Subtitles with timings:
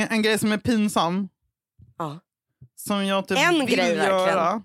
[0.00, 1.28] En, en grej som är pinsam.
[1.98, 2.20] Ja.
[2.76, 4.06] Som jag typ En vill grej, verkligen.
[4.28, 4.62] göra.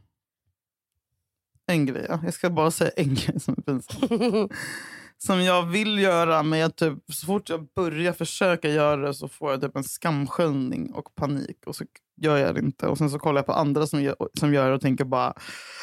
[1.67, 2.19] En grej, ja.
[2.23, 4.49] Jag ska bara säga en grej som är pinsam.
[5.17, 9.27] som jag vill göra, men jag typ, så fort jag börjar försöka göra det så
[9.27, 11.57] får jag typ en skamsköljning och panik.
[11.65, 11.83] Och så
[12.21, 12.87] gör jag det inte.
[12.87, 15.33] Och sen så kollar jag på andra som gör, som gör det och tänker bara...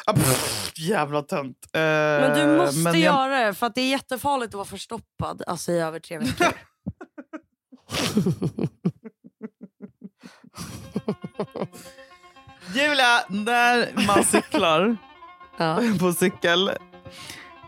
[0.05, 1.57] Ah, pff, jävla tönt.
[1.73, 4.65] Eh, Men du måste men jag- göra det, för att det är jättefarligt att vara
[4.65, 6.47] förstoppad alltså, i över tre veckor.
[12.73, 14.97] Julia, när man cyklar
[15.57, 15.79] ja.
[15.99, 16.71] på cykel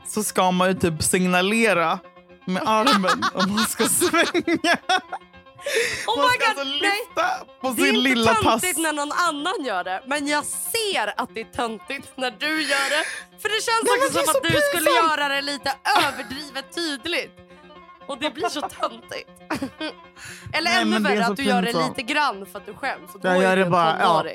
[0.08, 2.00] så ska man ju typ signalera
[2.46, 4.78] med armen om man ska svänga.
[6.08, 6.80] Oh man ska God, alltså nej.
[6.82, 8.44] lyfta på Det är sin inte lilla pass.
[8.62, 12.62] töntigt när någon annan gör det, men jag ser att det är töntigt när du
[12.62, 13.04] gör det.
[13.42, 15.20] För det känns Nej, också det är som att du skulle pinsamt.
[15.20, 15.72] göra det lite
[16.08, 17.32] överdrivet tydligt.
[18.10, 19.30] Och det blir så töntigt.
[20.54, 23.16] Eller Nej, ännu värre att du gör det lite grann för att du skäms.
[23.16, 24.26] Och då Jag är du en bara, ja.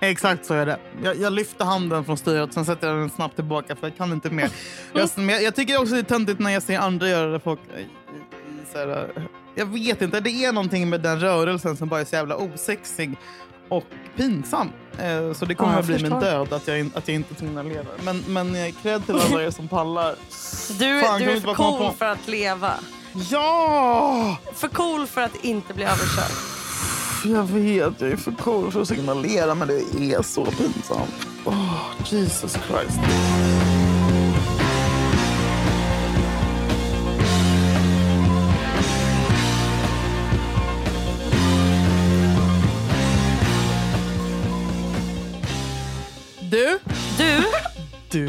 [0.00, 0.78] Exakt så är det.
[1.02, 4.12] Jag, jag lyfter handen från styret, sen sätter jag den snabbt tillbaka för jag kan
[4.12, 4.50] inte mer.
[4.94, 7.40] Jag, jag, jag tycker också det är töntigt när jag ser andra göra det.
[7.40, 7.60] Folk,
[8.72, 9.10] så här,
[9.54, 13.16] jag vet inte, det är någonting med den rörelsen som bara är så jävla osexig
[13.68, 13.84] och
[14.16, 14.70] pinsam.
[14.98, 17.86] Eh, så det kommer Ja, att bli min död att jag, att jag inte signalerar.
[18.04, 20.14] Men, men eh, cred till alla er som pallar.
[20.78, 22.72] Du, Fan, du är för cool på- för att leva.
[23.30, 24.36] Ja!
[24.54, 26.32] För cool för att inte bli överkörd.
[27.24, 29.74] Jag vet, jag är för cool för att signalera men det
[30.14, 31.26] är så pinsamt.
[31.44, 32.98] Oh, Jesus Christ.
[48.14, 48.28] Du,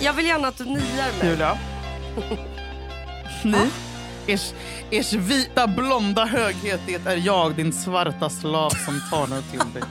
[0.00, 1.30] jag vill gärna att du niar mig.
[1.30, 1.58] Julia.
[3.44, 3.70] Ni,
[4.26, 4.52] ers,
[4.90, 9.82] ers vita blonda höghet, det är jag, din svarta slav som talar till dig.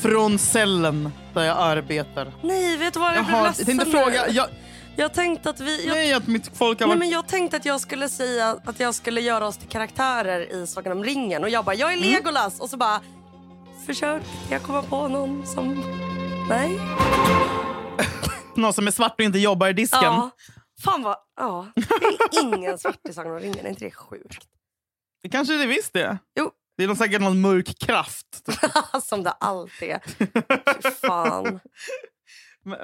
[0.00, 2.32] Från cellen där jag arbetar.
[2.42, 3.10] Nej, vet du vad?
[3.10, 3.90] Jag, Jag, blev har, ledsen tänkte nu.
[3.92, 4.28] fråga...
[4.28, 4.46] Jag,
[4.96, 5.86] Jag tänkte att vi...
[5.86, 6.98] Jag, nej, att mitt folk har nej, varit...
[6.98, 10.66] men jag tänkte att jag skulle säga att jag skulle göra oss till karaktärer i
[10.66, 11.42] Sagan om ringen.
[11.42, 12.10] Och jag bara, jag är Mm.
[12.12, 12.60] Legolas.
[12.60, 13.00] Och så bara,
[13.86, 15.84] försök jag komma på någon som...
[16.48, 16.78] Nej?
[18.56, 20.00] Någon som är svart och inte jobbar i disken.
[20.02, 20.30] Ja.
[20.84, 21.16] Fan vad...
[21.36, 21.66] Ja.
[22.30, 23.66] Det är ingen svart i Sagan om ringen.
[23.66, 24.44] Är inte det sjukt?
[25.22, 26.18] Det kanske det visst är.
[26.38, 26.50] Jo.
[26.76, 28.26] Det är någon, säkert någon mörk kraft.
[29.02, 30.00] som det alltid är.
[31.06, 31.60] Fan.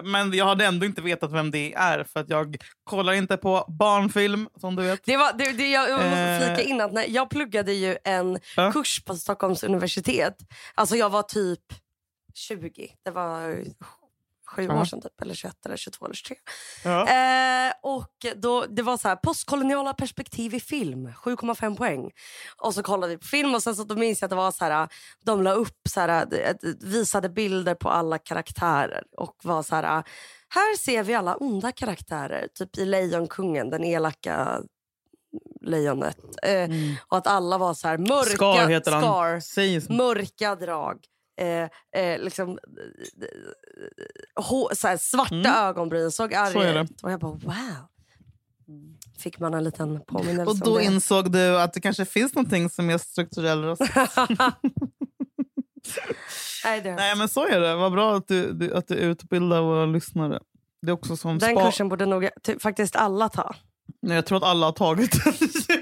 [0.05, 3.65] Men- jag hade ändå inte vetat vem det är för att jag kollar inte på
[3.79, 5.01] barnfilm som du vet.
[5.05, 6.47] Det var, det, det, jag måste Eh.
[6.55, 8.73] flika in att när jag pluggade ju en Ja.
[8.73, 10.37] kurs på Stockholms universitet.
[10.75, 11.61] Alltså jag var typ
[12.35, 12.89] 20.
[13.05, 13.65] Det var
[14.47, 14.81] sju Ja.
[14.81, 15.21] år sedan typ.
[15.23, 16.37] Eller 21 eller 22 eller 23.
[16.85, 17.09] Ja.
[17.09, 22.11] Eh, och då, det var så här, postkoloniala perspektiv i film, 7,5 poäng.
[22.57, 24.51] Och så kollade vi på film och sen så då minns jag att det var
[24.53, 24.89] så här,
[25.25, 26.27] de la upp så här,
[26.87, 30.05] visade bilder på alla karaktärer och var så här,
[30.49, 34.63] här ser vi alla onda karaktärer, typ i Lejonkungen, den elaka
[35.61, 36.19] lejonet.
[36.43, 36.95] Eh, Mm.
[37.09, 39.41] Och att alla var så här mörka, Scar.
[39.41, 40.99] Scar, mörka drag.
[41.41, 42.57] Eh, eh, liksom, eh,
[44.43, 45.53] hå- så här, svarta Mm.
[45.53, 47.03] ögonbryn, såg arg Så är ut.
[47.03, 47.89] Och jag bara wow.
[49.19, 52.91] Fick man en liten påminnelse Och då insåg du att det kanske finns någonting som
[52.91, 53.93] är strukturell rasism.
[56.85, 57.77] Nej, men så är det.
[57.77, 60.41] Vad bra att du, du, att du utbildar våra lyssnare.
[60.83, 62.29] Det är också som Den kursen borde nog
[62.61, 63.55] faktiskt alla ta.
[64.03, 65.33] Nej, jag tror att alla har tagit den.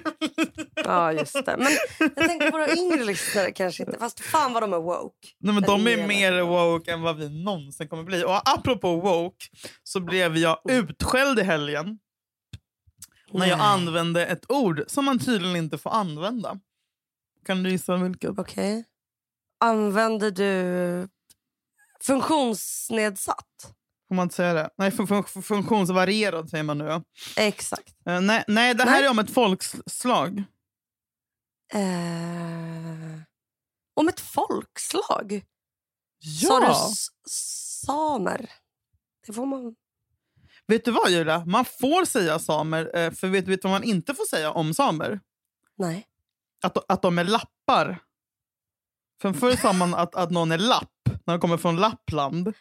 [0.90, 1.56] Ja, just det.
[1.58, 3.98] Men jag tänker på våra yngre lyssnare kanske inte.
[3.98, 5.28] Fast fan vad de är woke.
[5.40, 8.24] Nej, men de är mer woke än vad vi någonsin kommer bli.
[8.24, 9.46] Och apropå woke
[9.82, 11.98] så blev jag utskälld i helgen
[13.32, 16.58] när jag använde ett ord som man tydligen inte får använda.
[17.46, 18.38] Kan du gissa vilket?
[18.38, 18.84] Okej.
[19.60, 21.08] Använder du
[22.02, 23.46] funktionsnedsatt?
[24.08, 24.70] Får man inte säga det?
[24.78, 26.84] Nej, fun- fun- funktionsvarierad säger man nu.
[26.84, 27.02] ja.
[27.36, 27.94] Exakt.
[28.06, 29.04] Eh, nej, nej, det här Nej.
[29.04, 30.42] är om ett folkslag.
[31.72, 33.20] Eh,
[33.94, 35.42] om ett folkslag?
[36.18, 36.48] Ja!
[36.48, 36.74] Sa du
[37.30, 38.50] samer?
[39.26, 39.74] Det får man...
[40.66, 41.44] Vet du vad Julia?
[41.46, 45.20] Man får säga samer, eh, för vet du vad man inte får säga om samer?
[45.78, 46.06] Nej.
[46.62, 47.98] Att, att de är lappar.
[49.22, 52.54] För förr sa man att, att någon är lapp när de kommer från Lappland.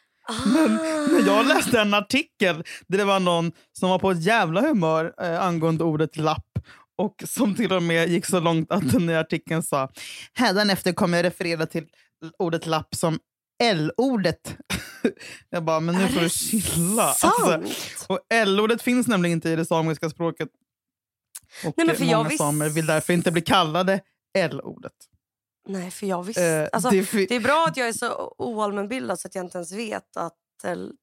[0.45, 0.73] Men
[1.11, 5.13] när jag läste en artikel där det var någon som var på ett jävla humör
[5.21, 6.59] eh, angående ordet lapp
[6.99, 9.89] och som till och med gick så långt att den i artikeln sa
[10.33, 11.87] hädanefter kommer jag referera till
[12.39, 13.19] ordet lapp som
[13.63, 14.57] L-ordet.
[15.49, 17.03] jag bara, men nu Är får du chilla.
[17.03, 17.63] Alltså,
[18.07, 20.49] och L-ordet finns nämligen inte i det samiska språket.
[21.65, 24.01] Och Nej, men för jag många visst- samer vill därför inte bli kallade
[24.37, 24.93] L-ordet.
[25.67, 26.45] Nej, för jag visste...
[26.45, 29.57] Eh, alltså, det det är bra att jag är så oallmänbildad så att jag inte
[29.57, 30.35] ens vet att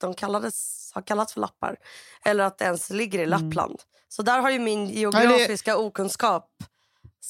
[0.01, 1.77] de kallades, har kallats för lappar.
[2.25, 3.31] Eller att det ens ligger i Mm.
[3.31, 3.81] Lappland.
[4.09, 6.51] Så där har ju min geografiska okunskap...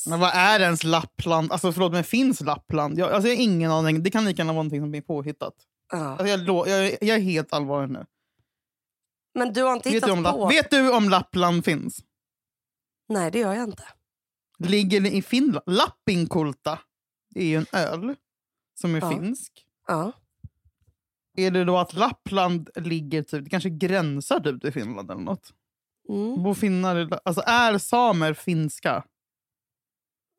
[0.06, 1.52] Men vad är ens Lappland?
[1.52, 2.98] Alltså förlåt, men finns Lappland?
[2.98, 4.02] Jag, alltså, jag har ingen aning.
[4.02, 5.54] Det kan lika gärna vara någonting som är påhittat.
[5.92, 5.98] Ja.
[5.98, 8.06] Alltså, jag, jag, jag är helt allvarlig nu.
[9.34, 10.48] Men du har inte Vet hittat du, om på...
[10.48, 12.00] Vet du om Lappland finns?
[13.08, 13.84] Nej, det gör jag inte.
[14.58, 15.64] Ligger det i Finland?
[15.66, 16.78] Lappinkulta
[17.34, 18.14] är ju en öl
[18.80, 19.10] som är Ja.
[19.10, 19.52] finsk.
[19.86, 20.12] Ja.
[21.36, 25.52] Är det då att Lappland ligger typ, det kanske gränsar typ till Finland eller något?
[26.08, 26.42] Mm.
[26.42, 29.04] Bor finnar, alltså är samer finska?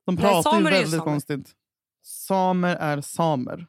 [0.06, 1.04] De Nej, pratar ju är ju väldigt samer.
[1.04, 1.56] konstigt.
[2.02, 3.68] Samer är samer.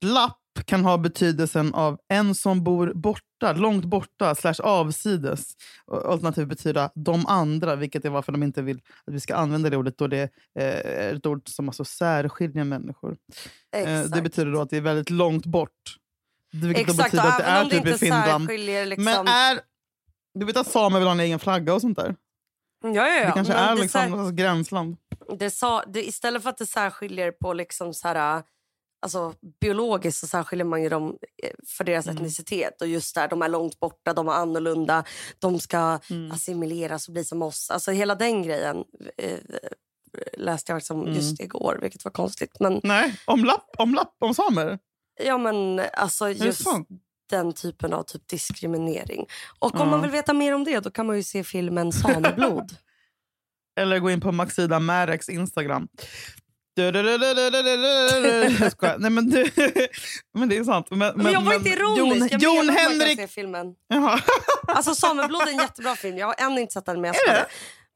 [0.00, 5.52] Lapp kan ha betydelsen av en som bor borta, långt borta, slash avsides.
[6.04, 9.76] Alternativt betyda de andra, vilket är varför de inte vill att vi ska använda det
[9.76, 10.22] ordet då det
[10.58, 13.16] eh, är ett ord som alltså särskiljer människor.
[13.76, 14.14] Eh, Exakt.
[14.14, 15.96] det betyder då att det är väldigt långt bort.
[16.52, 18.48] Vilket Exakt, betyder att det är typ i Finland.
[18.88, 19.04] Liksom...
[19.04, 19.60] Men är...
[20.34, 22.16] Du vet att samer vill ha en egen flagga och sånt där?
[22.82, 23.26] ja, ja, ja.
[23.26, 24.96] Det kanske men är det liksom sär- gränsland.
[25.38, 28.42] det sa, det, istället för att det särskiljer på liksom så här,
[29.00, 32.16] alltså, biologiskt så särskiljer man ju dem eh, för deras Mm.
[32.16, 32.80] etnicitet.
[32.82, 35.04] Och just där, de är långt borta, de är annorlunda,
[35.38, 36.32] de ska Mm.
[36.32, 37.70] assimileras och bli som oss.
[37.70, 38.84] Alltså hela den grejen
[39.16, 39.38] eh,
[40.38, 41.14] läste jag liksom Mm.
[41.14, 42.60] just igår, vilket var konstigt.
[42.60, 44.78] Men, Nej, om lapp, om lapp, om samer?
[45.24, 46.66] ja, men alltså just
[47.30, 49.26] den typen av typ diskriminering.
[49.58, 52.76] Och om man vill veta mer om det då kan man ju se filmen Sameblod.
[53.80, 55.88] Eller gå in på Maxida Mareks Instagram.
[56.80, 56.94] Jag.
[59.00, 59.50] Nej, men, du,
[60.34, 60.86] men det är sant.
[60.90, 62.32] Men, Men, jag var inte ironisk.
[62.32, 63.18] Jon, jag Jon Henrik...
[63.18, 63.66] se filmen.
[63.88, 64.20] Jaha.
[64.68, 66.18] Alltså Sameblod är en jättebra film.
[66.18, 67.44] Jag har ännu inte sett den men jag ska.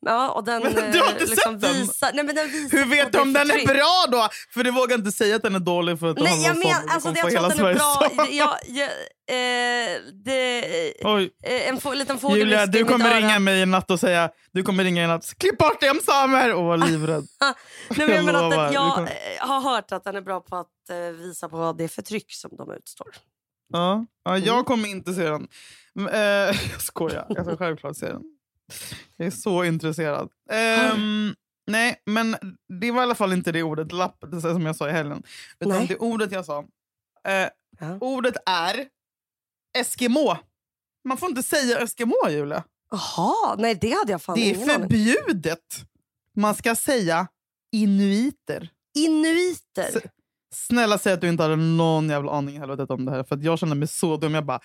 [0.06, 1.74] Ja, och den, Men du har inte eh, liksom sett den?
[1.74, 4.28] Visar, nej, men den visar Hur vet du det om den är bra då?
[4.54, 7.10] För du vågar inte säga att den är dålig för att Nej, jag men, alltså,
[7.10, 8.26] du jag hela den är Sveriges bra.
[8.30, 8.88] Jag, jag,
[9.28, 10.64] eh, det,
[11.04, 14.30] Oj, eh, en få, liten fågel Julia, du kommer ringa mig i natt och säga
[14.52, 15.34] du kommer ringa i natt.
[15.38, 16.54] Klipp bort det om samer!
[16.54, 17.26] Och vara livrädd.
[17.40, 17.54] Nej,
[18.08, 19.06] men jag, menar att den, jag eh,
[19.38, 20.68] har hört att den är bra på att
[21.18, 23.06] visa på det förtryck som de utstår.
[23.72, 24.44] Ja, ja, Mm.
[24.44, 25.48] jag kommer inte se den.
[26.10, 26.20] Eh,
[26.72, 28.22] jag skojar, jag ska självklart se den.
[29.16, 30.28] Jag är så intresserad.
[30.50, 31.34] Ehm,
[31.66, 32.36] nej, men
[32.80, 35.22] det var i alla fall inte det ordet lapp det som jag sa i helgen.
[35.60, 35.86] Utan Nej.
[35.86, 36.58] det ordet jag sa.
[37.28, 37.48] Eh,
[37.80, 37.98] Ja.
[38.00, 38.86] ordet är
[39.78, 40.36] Eskimo.
[41.08, 42.64] Man får inte säga Eskimo, Julia.
[42.90, 44.66] Jaha, nej det hade jag fan Det är aning.
[44.68, 45.84] förbjudet.
[46.36, 47.26] Man ska säga
[47.72, 48.70] inuiter.
[48.98, 49.88] Inuiter.
[49.96, 50.10] S-
[50.54, 53.24] Snälla säg att du inte hade någon jävla aning i helvetet om det här.
[53.24, 54.34] För att jag känner mig så dum.
[54.34, 54.60] Jag bara...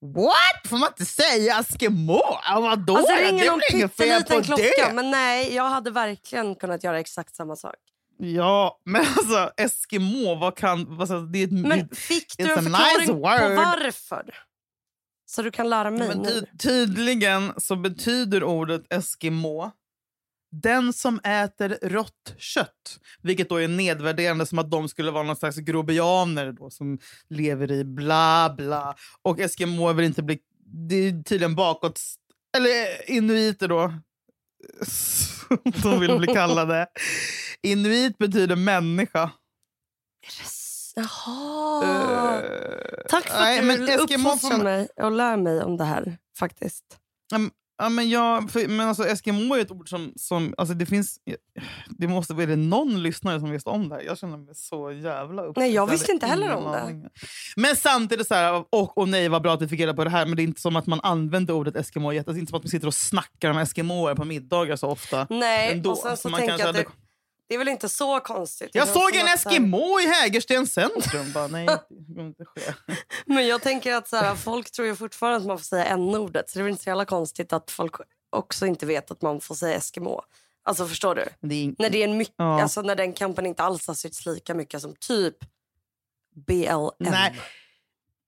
[0.00, 0.68] What?
[0.70, 2.20] Får man inte säga Eskimo?
[2.44, 2.96] Ja, vadå?
[2.96, 4.62] Alltså, det ringer någon pytteliten klocka.
[4.62, 4.92] det?
[4.94, 7.74] Men nej, jag hade verkligen kunnat göra exakt samma sak.
[8.18, 11.00] Ja, men alltså Eskimo, vad kan...
[11.00, 14.34] Alltså, det är ett, Men fick du en förklaring nice på varför?
[15.26, 16.24] Så du kan lära mig nu.
[16.40, 19.70] ty- tydligen så betyder ordet Eskimo
[20.50, 22.98] den som äter rått kött.
[23.22, 26.98] Vilket då är nedvärderande som att de skulle vara någon slags grobianer då, som
[27.28, 28.94] lever i bla bla.
[29.22, 30.38] Och Eskimo vill inte bli...
[30.88, 32.00] Det är tydligen bakåt...
[32.56, 33.92] Eller inuiter då.
[34.86, 36.86] Som de vill bli kallade.
[37.62, 39.30] Inuit betyder människa.
[40.96, 41.84] Jaha.
[41.84, 42.40] Eh,
[43.08, 46.18] Tack för nej, att men du uppfostrar mig och lär mig om det här.
[46.38, 46.84] faktiskt.
[47.78, 50.12] Ja, men jag, för, men alltså, Eskimo är ett ord som...
[50.16, 51.18] som alltså, det finns...
[51.88, 54.02] Det måste vara det någon lyssnare som visste om det här.
[54.02, 55.56] Jag känner mig så jävla upplyst.
[55.56, 57.10] Nej, jag visste inte heller om det.
[57.56, 60.10] Men samtidigt så här, och, och nej vad bra att vi fick reda på det
[60.10, 60.26] här.
[60.26, 62.10] Men det är inte som att man använder ordet Eskimo.
[62.10, 65.26] Det är inte som att man sitter och snackar om Eskimoer på middagar så ofta.
[65.30, 65.90] Nej, Ändå.
[65.90, 66.86] och sen så Så man tänker jag att det,
[67.48, 68.70] det är väl inte så konstigt.
[68.72, 71.32] Jag Det såg en så här- Eskimo i Hägerstens centrum.
[71.32, 72.60] Bara, nej, det kommer inte ske.
[73.26, 76.50] Men jag tänker att så här, folk tror ju fortfarande att man får säga n-ordet.
[76.50, 77.94] Så det är väl inte så jävla konstigt att folk
[78.30, 80.22] också inte vet att man får säga Eskimo.
[80.64, 81.24] Alltså förstår du?
[81.40, 82.62] Det är, När, det är en mycket, Ja.
[82.62, 85.36] alltså, när den kampen inte alls har sytts lika mycket som typ
[86.46, 86.90] BLM.
[86.98, 87.40] Nej.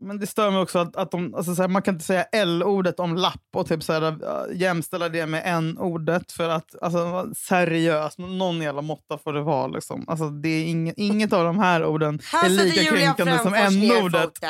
[0.00, 2.22] Men det stör mig också att, att de, alltså så här, man kan inte säga
[2.22, 6.32] L-ordet om lapp och typ så här, äh, jämställa det med N-ordet.
[6.32, 9.66] För att alltså, seriöst, någon jävla måtta får det vara.
[9.66, 10.04] Liksom.
[10.08, 14.40] Alltså, det är inget, inget av de här orden Här är lika kränkande som N-ordet.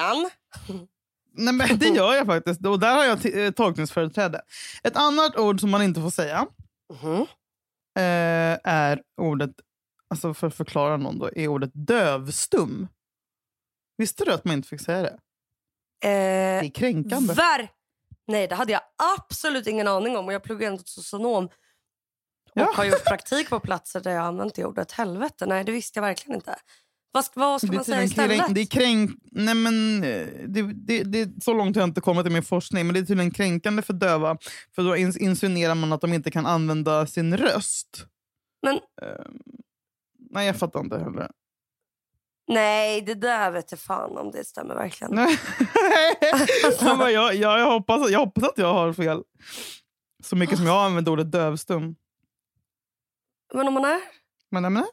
[1.36, 2.66] Nej, men det gör jag faktiskt.
[2.66, 4.40] Och där har jag t- eh, tolkningsföreträde.
[4.82, 6.46] Ett annat ord som man inte får säga
[7.02, 7.20] Mhm.
[7.98, 9.50] eh, är ordet,
[10.10, 12.88] alltså för att förklara någon då, är ordet dövstum.
[13.96, 15.18] Visste du att man inte fick säga det?
[16.00, 17.34] Det Eh, är kränkande.
[17.34, 17.68] Ver
[18.26, 18.80] Nej, det hade jag
[19.18, 20.26] absolut ingen aning om.
[20.26, 21.44] Och jag pluggade ändå socionom.
[21.44, 21.50] Och
[22.54, 22.72] Ja.
[22.76, 24.92] har gjort praktik på platser där jag använt det ordet.
[24.92, 26.56] Helvete, nej det visste jag verkligen inte.
[27.12, 28.36] Vad, ska- vad ska Det man säga istället?
[28.38, 29.10] kränk, det är kränk...
[29.32, 32.86] Nej men, eh, det, det, det, så långt har jag inte kommit i min forskning,
[32.86, 34.38] men det är tydligen kränkande för döva.
[34.74, 38.06] För då ins- insinuerar man att de inte kan använda sin röst.
[38.62, 39.38] Men Ehm,
[40.30, 41.30] nej, jag fattar inte heller.
[42.50, 45.14] Nej, det där vet jag fan om det stämmer verkligen.
[45.14, 45.38] Nej.
[46.80, 49.22] jag, jag, jag, jag, hoppas, jag hoppas att jag har fel.
[50.22, 51.96] Så mycket som jag använder ordet dövstum.
[53.54, 54.00] Men om man är?
[54.52, 54.86] Mana, mana.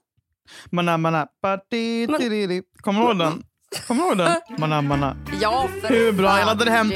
[0.71, 1.27] Mana, mana.
[1.41, 2.63] Parti, Men- tiriri.
[2.81, 3.43] Kommer du ihåg den?
[3.87, 4.41] Kommer du ihåg den?
[4.57, 5.17] Mana, mana.
[5.41, 6.91] Ja, för Hur bra, jag laddade hem-.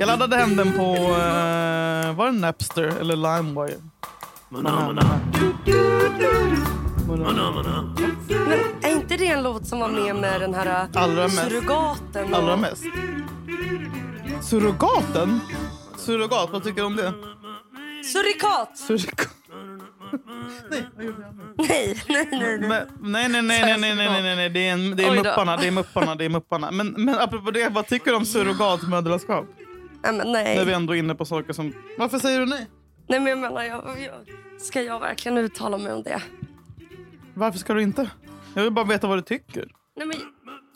[0.00, 0.92] Jag laddade hem den på...
[0.92, 3.80] Uh, var det Napster eller LimeWire?
[4.48, 5.20] Mana,
[7.06, 12.32] men är inte det en låt som var med med den här äh, allra surrogaten?
[12.32, 12.38] Och...
[12.38, 12.84] Allra mest.
[14.42, 15.40] Surrogaten?
[15.96, 17.12] Surrogat, vad tycker du om det?
[18.04, 18.78] Surikat!
[18.78, 19.28] Surikat.
[20.70, 21.34] nej, vad gjorde jag
[21.68, 22.58] Nej, nej, nej.
[23.00, 26.24] Nej, nej, nej, nej, nej, det är, en, det är mupparna, det är mupparna, det
[26.24, 26.70] är mupparna.
[26.70, 29.46] Men, men apropå det, vad tycker du om surrogatmödraskap?
[30.24, 30.56] Nej.
[30.56, 31.72] När vi ändå är inne på saker som...
[31.98, 32.66] Varför säger du nej?
[33.08, 36.22] Nej, men jag menar, jag, jag, ska jag verkligen uttala mig om det?
[37.36, 38.10] Varför ska du inte?
[38.54, 39.68] Jag vill bara veta vad du tycker.
[39.96, 40.16] Nej, men,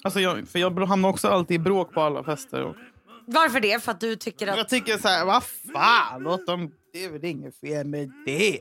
[0.03, 2.63] Alltså jag, för jag hamnar också alltid i bråk på alla fester.
[2.63, 2.77] Och
[3.27, 3.83] varför det?
[3.83, 4.57] För att du tycker att...
[4.57, 6.71] jag tycker så här, vad fan, låt dem...
[6.93, 8.61] Det är väl inget fel med det.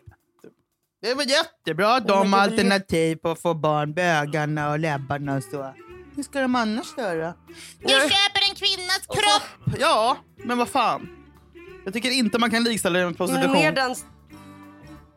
[1.02, 5.36] Det är väl jättebra att de har alternativ på att få barn, bögarna och läbbarna
[5.36, 5.74] och så.
[6.16, 7.34] Hur ska de annars göra?
[7.80, 9.76] Jag köper en kvinnas kropp!
[9.80, 11.10] Ja, men vad fan.
[11.86, 13.52] Jag tycker inte man kan likställa det med prostitution.
[13.52, 13.96] mer den...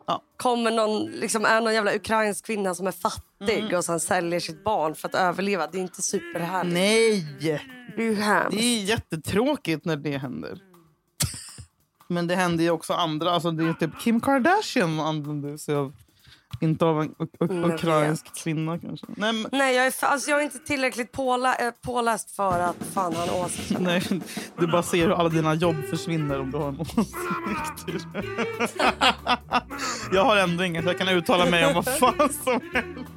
[0.05, 0.21] Ja.
[0.37, 3.23] Kommer någon, liksom, är någon jävla ukrainsk kvinna som är fattig
[3.59, 3.75] Mm.
[3.77, 5.67] och sen säljer sitt barn för att överleva.
[5.67, 6.73] Det är inte superhärligt.
[6.73, 7.25] Nej!
[7.97, 8.57] Det är hemskt.
[8.57, 10.59] Det är jättetråkigt när det händer.
[12.07, 13.31] Men det händer ju också andra.
[13.31, 15.93] Alltså det är typ Kim Kardashian använder sig av...
[16.61, 19.05] Inte av en Mm, ukrainsk kvinna kanske.
[19.17, 22.75] Nej, men, Nej, jag är, alltså, jag är inte tillräckligt pålä- äh, påläst för att
[22.93, 23.79] fan ha en åsikt.
[23.79, 24.03] nej,
[24.57, 27.13] du bara ser hur alla dina jobb försvinner om du har en åsikt.
[30.13, 30.85] jag har ändå inget.
[30.85, 33.11] Jag kan uttala mig om vad fan som helst.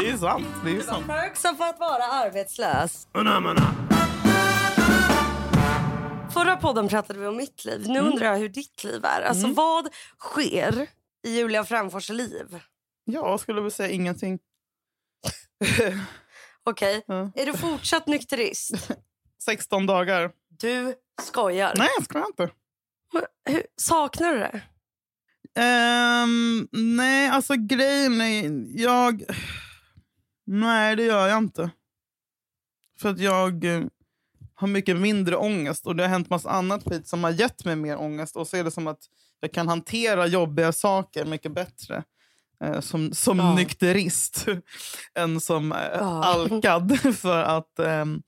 [0.00, 0.46] Det är sant.
[0.64, 1.06] Det är sant.
[1.06, 3.08] Perks för att vara arbetslös.
[6.34, 7.84] Förra podden pratade vi om mitt liv.
[7.88, 9.22] Nu undrar jag hur ditt liv är.
[9.22, 10.86] Alltså, Vad sker
[11.26, 12.60] i Julia Frändfors liv?
[13.04, 14.38] Jag skulle väl säga ingenting.
[16.64, 17.30] Okej, Ja.
[17.34, 18.88] är du fortsatt nykterist?
[19.44, 20.30] 16 dagar.
[20.48, 21.72] Du skojar.
[21.76, 22.50] Nej, jag skojar inte.
[23.12, 24.60] Men Hur, saknar du det?
[25.58, 28.64] Ehm, nej, alltså grejen är...
[28.82, 29.22] Jag...
[30.46, 31.70] Nej, det gör jag inte.
[33.00, 33.82] För att jag eh,
[34.54, 37.76] har mycket mindre ångest och det har hänt massa annat skit som har gett mig
[37.76, 38.36] mer ångest.
[38.36, 38.98] Och så är det som att
[39.40, 42.04] jag kan hantera jobbiga saker mycket bättre
[42.64, 43.54] eh, som, som Ja.
[43.54, 44.46] nykterist
[45.14, 46.24] än som eh, Ja.
[46.24, 46.98] alkad.
[47.16, 48.22] För att ehm,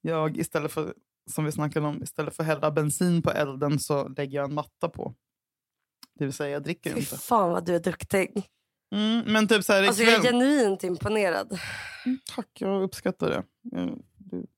[0.00, 0.94] jag istället för,
[1.30, 4.54] som vi snackade om, istället för att hälla bensin på elden så lägger jag en
[4.54, 5.14] matta på.
[6.18, 7.18] Det vill säga, jag dricker Fy inte.
[7.18, 8.42] fan vad du är duktig.
[8.94, 11.58] Mm, men typ så här Alltså, jag är genuint imponerad.
[12.34, 13.42] Tack, jag uppskattar det.
[13.62, 13.98] Jag,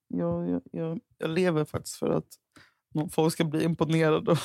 [0.09, 2.27] jag, jag, jag, lever faktiskt för att
[3.11, 4.31] folk ska bli imponerade.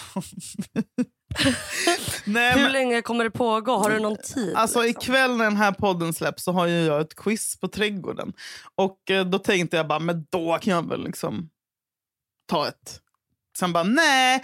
[2.25, 3.77] Nej, Hur men, länge kommer det pågå?
[3.77, 4.55] Har du någon tid?
[4.55, 5.01] alltså, liksom?
[5.01, 8.33] ikväll när den här podden släpps så har jag ett quiz på trädgården.
[8.75, 11.49] Och eh, då tänkte jag bara, men då kan jag väl liksom
[12.45, 13.01] ta ett.
[13.57, 14.41] Sen bara, nej.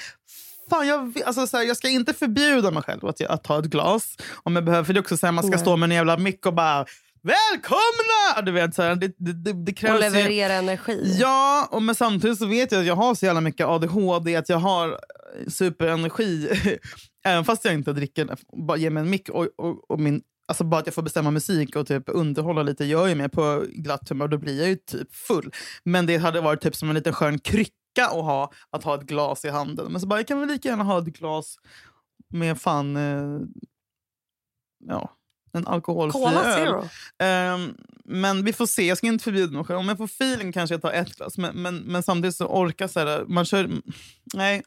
[0.72, 3.66] Fan, jag, alltså, så här, jag ska inte förbjuda mig själv att, att ta ett
[3.66, 4.16] glas.
[4.44, 6.46] Om jag behöver, för det också så här, man ska stå med en jävla mick
[6.46, 6.86] och bara
[7.24, 8.42] Välkomna!
[8.46, 11.18] Du vet, så här, det, det, det, krävs Och ju- leverera energi.
[11.20, 14.50] Ja, och men samtidigt så vet jag att jag har så jävla mycket ADHD att
[14.50, 16.50] jag har eh, superenergi.
[17.26, 18.36] Även fast jag inte dricker,
[18.68, 21.32] bara ger mig en mick och, och, och min, alltså bara att jag får bestämma
[21.32, 24.28] musik och typ underhålla lite gör ju mig på glatt humör.
[24.28, 25.52] Då blir jag ju typ full.
[25.84, 29.04] Men det hade varit typ som en liten skön krycka att ha, att ha ett
[29.04, 29.92] glas i handen.
[29.92, 31.58] Men så bara, jag kan väl lika gärna ha ett glas
[32.30, 33.40] med fan, eh,
[34.88, 35.16] ja,
[35.54, 36.90] en alkoholfri Cola öl.
[37.20, 38.88] Ehm, men vi får se.
[38.88, 39.80] Jag ska inte förbjuda mig själv.
[39.80, 41.38] Om jag får feeling kanske jag tar ett glas.
[41.38, 43.70] Men, men, men samtidigt så orkar så här, man kör...
[44.34, 44.64] Nej.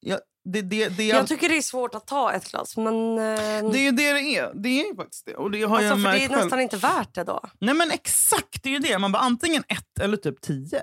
[0.00, 2.76] Jag, det, det, det, Jag tycker det är svårt att ta ett glas.
[2.76, 4.54] Men, eh, det är ju det det är.
[4.54, 5.34] Det är ju faktiskt det.
[5.34, 6.42] Och det har alltså, jag för det är själv.
[6.42, 7.40] nästan inte värt det då.
[7.58, 8.98] Nej men exakt, det är ju det.
[8.98, 10.82] Man bara antingen ett eller typ tio.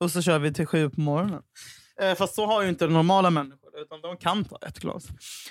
[0.00, 1.42] Och så kör vi till sju på morgonen.
[2.00, 5.04] Eh, fast så har ju inte normala människor utan de kan ta ett glas.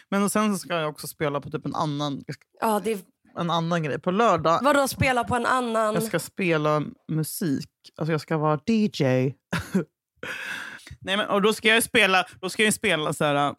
[0.10, 2.24] Men och sen så ska jag också spela på typ en annan,
[2.62, 3.00] Ja, det är,
[3.38, 4.00] en annan grej.
[4.00, 5.94] På lördag vadå spela på en annan?
[5.94, 7.70] Jag ska spela musik.
[7.96, 9.04] Alltså jag ska vara DJ.
[11.00, 13.56] Nej, men, och då ska jag spela, då ska jag spela så här,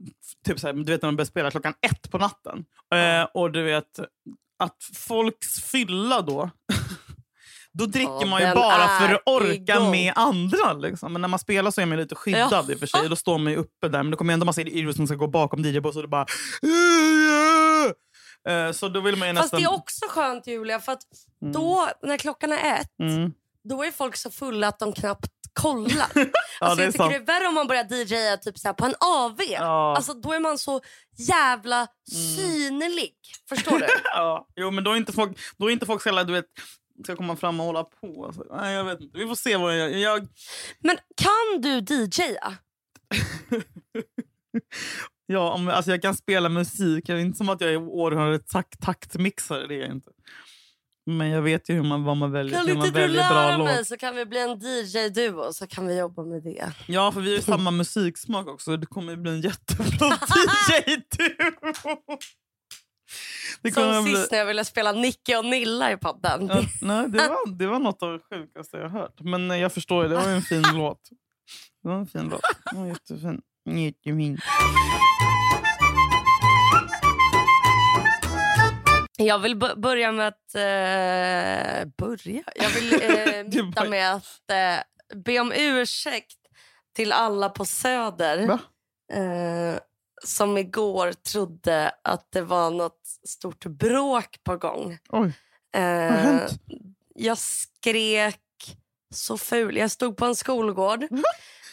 [0.47, 2.65] typ så här, du vet när man börjar spela klockan ett på natten.
[2.95, 4.01] Eh, och du vet
[4.59, 6.51] att folks fylla då
[7.79, 9.91] Då dricker Ja, man ju bara för att orka igång.
[9.91, 10.73] med andra.
[10.73, 11.13] Liksom.
[11.13, 12.73] Men när man spelar så är man lite skyddad Ja.
[12.73, 13.09] i och för sig.
[13.09, 14.03] Då står man ju uppe där.
[14.03, 16.27] Men det kommer ändå massa idioter som ska gå bakom DJ-boss och det bara...
[18.49, 19.61] Eh, Så då vill man ju Fast nästan...
[19.61, 21.03] det är också skönt Julia, för att
[21.43, 21.53] Mm.
[21.53, 23.33] då när klockan är ett, Mm.
[23.65, 26.07] då är folk så fulla att de knappt kollar.
[26.61, 27.11] Ja, alltså, jag tycker sant.
[27.27, 29.37] det är värre om man börjar DJa typ så här på en AV.
[29.51, 29.57] Ja.
[29.59, 29.97] Mm.
[29.97, 30.81] Alltså, då är man så
[31.19, 31.87] jävla
[32.37, 33.13] synlig.
[33.49, 33.87] Förstår du?
[34.05, 34.47] Ja.
[34.57, 36.45] Jo, men då är inte folk, då är inte folk så jävla, du vet,
[37.05, 38.27] ska komma fram och hålla på.
[38.27, 39.19] Alltså, nej, jag vet inte.
[39.19, 39.99] Vi får se vad jag gör.
[39.99, 40.29] Jag,
[40.81, 42.55] Men kan du DJa?
[45.27, 47.07] ja, om, alltså, jag kan spela musik.
[47.07, 49.67] Det är inte som att jag i år har ett takt, taktmixare.
[49.67, 50.11] Det är jag inte.
[51.09, 52.55] Men jag vet ju hur man, vad man väljer.
[52.55, 53.67] Kan inte man du lära låt.
[53.67, 56.73] mig så kan vi bli en DJ-duo så kan vi jobba med det.
[56.87, 58.77] Ja, för vi har samma musiksmak också.
[58.77, 60.09] Det kommer ju bli en jättebra
[60.71, 62.19] DJ-duo.
[63.63, 64.15] Det Som bli...
[64.15, 66.47] sist när jag ville spela Nicke och Nilla i podden.
[66.49, 69.21] Ja, nej, det, var, det var något av det sjukaste jag hört.
[69.21, 71.01] Men eh, jag förstår det var en fin låt.
[71.83, 72.41] Det var en fin låt.
[72.73, 73.43] Den var jättefin.
[73.71, 74.39] Jättefin.
[79.21, 80.55] Jag vill börja med att...
[80.55, 82.43] Eh, börja?
[82.55, 82.93] Jag vill
[83.63, 86.39] eh, bara- med att eh, be om ursäkt
[86.97, 88.59] till alla på Söder Va?
[89.13, 89.79] eh,
[90.25, 94.99] som igår trodde att det var något stort bråk på gång.
[95.09, 95.33] Oj,
[95.73, 96.53] Eh, vad har hänt?
[97.15, 98.41] jag skrek
[99.15, 99.77] så ful.
[99.77, 101.05] Jag stod på en skolgård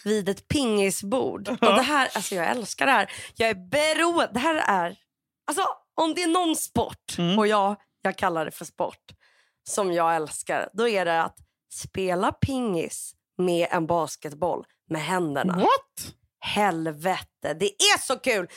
[0.03, 1.49] vid ett pingisbord.
[1.49, 3.11] Och det här, alltså jag älskar det här.
[3.35, 4.29] Jag är beroende.
[4.33, 4.95] Det här är...
[5.47, 5.63] Alltså,
[5.95, 7.39] om det är någon sport, Mm.
[7.39, 9.11] och jag, jag kallar det för sport,
[9.69, 11.37] som jag älskar, då är det att
[11.73, 15.57] spela pingis med en basketboll med händerna.
[15.57, 16.13] What?
[16.45, 18.47] Helvete, det är så kul!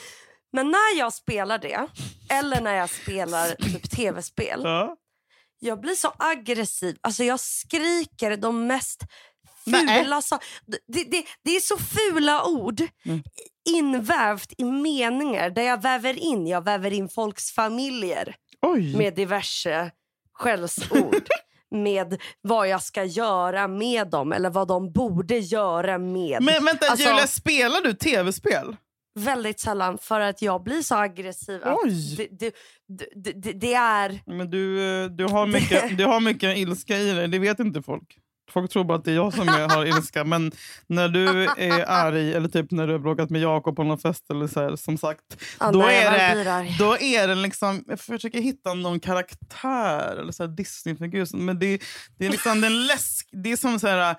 [0.53, 1.87] Men när jag spelar det,
[2.31, 4.97] eller när jag spelar typ tv-spel, Ja.
[5.59, 6.97] jag blir så aggressiv.
[7.01, 9.01] Alltså jag skriker de mest
[9.65, 10.03] Nej.
[10.05, 10.49] fula saker.
[10.87, 13.23] Det, det, det är så fula ord Mm.
[13.71, 18.97] invävt i meningar där jag väver in, jag väver in folks familjer Oj.
[18.97, 19.91] med diverse
[20.33, 21.29] skällsord.
[21.71, 26.43] Med vad jag ska göra med dem eller vad de borde göra med.
[26.43, 28.77] Men vänta, Alltså- Julia, spelar du tv-spel?
[29.19, 31.61] Väldigt sällan för att jag blir så aggressiv.
[31.65, 32.15] Oj.
[32.17, 32.55] det, det,
[33.15, 34.21] det, det, det är...
[34.27, 37.83] Men du, eh, du, har mycket, du har mycket ilska i dig, det vet inte
[37.83, 38.19] folk.
[38.51, 40.25] Folk tror bara att det är jag som är, har ilska.
[40.25, 40.53] Men
[40.87, 44.31] när du är arg, eller typ när du har bråkat med Jakob på någon fest,
[44.31, 45.21] eller så här, som sagt,
[45.61, 47.85] Ja, då, är det, då är det liksom...
[47.87, 51.37] Jag försöker hitta någon karaktär, eller så här Disney-figur.
[51.37, 51.83] Men det,
[52.19, 53.29] det är liksom den läsk...
[53.33, 54.17] Det är som så här,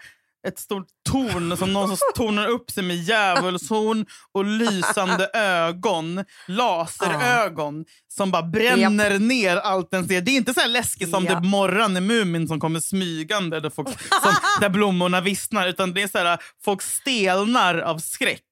[0.47, 6.25] ett stort torn som någon som tornar upp sig med djävulshorn och lysande ögon.
[6.47, 10.21] Laserögon som bara bränner ner allt den ser.
[10.21, 11.35] Det är inte så här läskigt som Ja.
[11.35, 13.87] typ morran i Mumin som kommer smygande där, folk,
[14.23, 15.67] som, där blommorna vissnar.
[15.67, 18.43] Utan det är så här, folk stelnar av skräck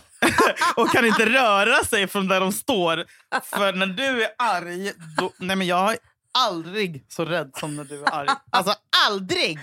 [0.76, 3.04] och kan inte röra sig från där de står.
[3.44, 4.92] För när du är arg...
[5.18, 5.98] Då, nej men jag är
[6.38, 8.28] aldrig så rädd som när du är arg.
[8.50, 8.74] Alltså
[9.06, 9.58] aldrig!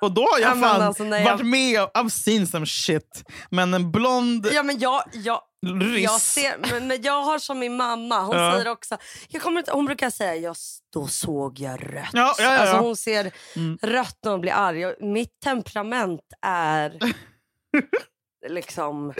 [0.00, 2.66] Och då har jag Ja, fan alltså, när jag- varit med och I've seen some
[2.66, 3.24] shit.
[3.50, 6.02] Men en blond Ja, men jag, jag, ryss...
[6.04, 8.52] jag, ser, men, men jag har som min mamma, hon Ja.
[8.52, 8.96] säger också...
[9.28, 10.56] Jag kommer inte, hon brukar säga jag,
[10.92, 12.08] då såg jag rött.
[12.12, 13.78] Ja, ja, ja, Alltså, hon ser Mm.
[13.82, 14.86] rött när hon blir arg.
[14.86, 16.98] Och mitt temperament är...
[18.48, 19.12] liksom...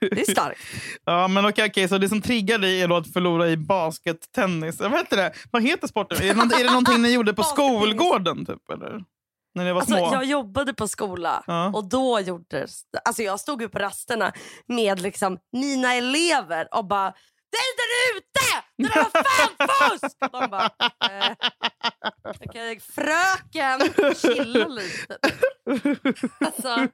[0.00, 0.60] Det är starkt.
[1.04, 4.80] Ja, men okej, okej, så det som triggar dig är då att förlora i baskettennis.
[4.80, 5.32] Vad heter det?
[5.50, 6.18] Vad heter sporten?
[6.22, 8.46] Är det, nånt- är det någonting ni gjorde på skolgården?
[8.46, 9.04] Typ, eller?
[9.54, 10.12] När ni var Alltså, små?
[10.12, 11.66] jag jobbade på skola Ja.
[11.74, 12.80] och då gjordes...
[13.04, 14.32] Alltså, jag stod ju på rasterna
[14.66, 18.64] med liksom mina elever och bara dig där ute!
[18.76, 20.16] Det där var fan fusk!
[20.20, 20.70] De bara,
[21.10, 21.34] eh,
[22.48, 23.80] okej, fröken,
[24.14, 25.18] chilla lite.
[26.40, 26.88] Alltså,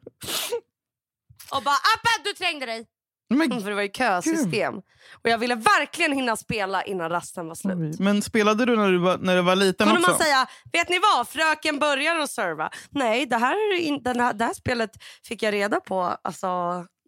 [1.57, 2.87] och bara, Appen du trängde dig!
[3.31, 4.75] Men, För det var ju kösystem.
[5.23, 7.99] Och jag ville verkligen hinna spela innan rasten var slut.
[7.99, 10.11] men spelade du när du var, när du var liten Kunde också?
[10.11, 12.71] man säga, vet ni vad, fröken börjar att serva.
[12.91, 14.91] Nej, det här, är in, här, det här spelet
[15.25, 16.49] fick jag reda på alltså,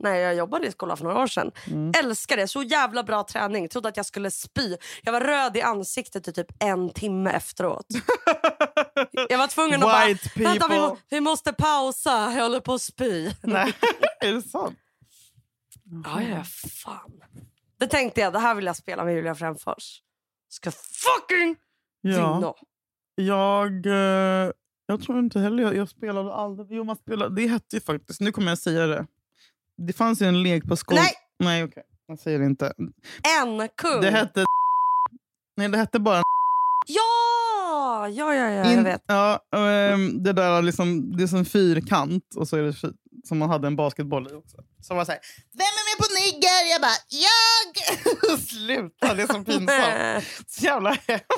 [0.02, 1.50] när jag jobbade i skolan för några år sedan.
[1.66, 1.92] Mm.
[1.98, 3.68] Älskar det, så jävla bra träning.
[3.68, 4.76] Trodde att jag skulle spy.
[5.02, 7.86] Jag var röd i ansiktet i typ en timme efteråt.
[9.28, 12.82] Jag var tvungen att bara, White vänta vi, vi måste pausa, jag håller på att
[12.82, 13.30] spy.
[13.42, 13.74] Nej,
[14.20, 14.78] är det sant?
[16.04, 16.44] Ja, ja,
[16.84, 17.20] fan.
[17.78, 20.00] Det tänkte jag, det här vill jag spela med Julia Fränfors.
[20.48, 21.56] Ska fucking
[22.00, 22.34] Ja.
[22.34, 22.52] vinna.
[23.14, 24.50] Jag, eh,
[24.86, 26.68] Jag tror inte heller jag, jag spelade aldrig.
[26.70, 29.06] Jo, man spelade, det hette ju faktiskt, nu kommer jag säga det.
[29.86, 31.02] Det fanns ju en lek på skolan.
[31.04, 31.12] Nej!
[31.38, 31.82] Nej, okej.
[32.06, 32.72] Jag säger det inte.
[33.40, 34.00] En kung.
[34.00, 34.44] Det hette...
[35.56, 36.22] Nej, det hette bara...
[36.86, 38.08] Ja!
[38.08, 39.04] Ja, ja, ja, jag In- vet.
[39.06, 42.72] Ja, ehm, det där liksom, det är som fyrkant och så är det
[43.24, 44.56] som man hade en basketboll i också.
[44.80, 45.20] Som var så här,
[45.52, 45.60] vem
[46.02, 46.70] på nigger?
[46.72, 48.38] Jag bara, jag!
[48.48, 50.24] Sluta, det är så pinsamt.
[50.46, 51.28] Så jävla hemskt.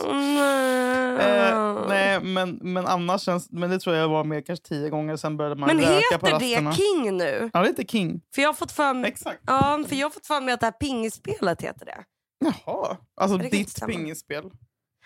[0.00, 5.16] Eh, nej, men, men annars känns, men det tror jag var med kanske tio gånger.
[5.16, 6.72] Sen började man Men röka på heter det rasterna.
[6.74, 7.50] King nu?
[7.52, 8.20] Ja, det heter King.
[8.34, 9.40] För jag har fått för mig, Exakt.
[9.46, 12.04] ja, för jag har fått för mig att det här pingispelet heter det.
[12.44, 12.96] Jaha.
[13.20, 14.44] Alltså det ditt pingisspel.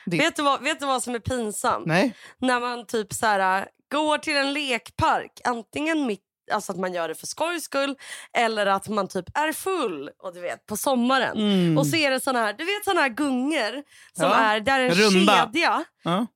[0.06, 0.20] Ditt.
[0.20, 1.86] Vet du, vad, vet du vad som är pinsamt?
[1.86, 2.14] Nej.
[2.38, 7.08] När man typ så här, går till en lekpark, antingen mitt Alltså att man gör
[7.08, 7.96] det för skojs skull
[8.32, 11.36] eller att man typ är full och du vet på sommaren.
[11.38, 11.78] Mm.
[11.78, 13.72] Och så är det såna här, du vet såna här gungor
[14.12, 14.34] som Ja.
[14.34, 15.36] är där en Runda.
[15.36, 16.26] kedja Ja.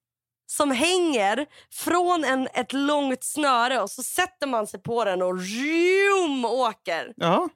[0.46, 5.35] som hänger från en, ett långt snöre och så sätter man sig på den och
[5.40, 7.12] zoom, åker.
[7.16, 7.49] ja.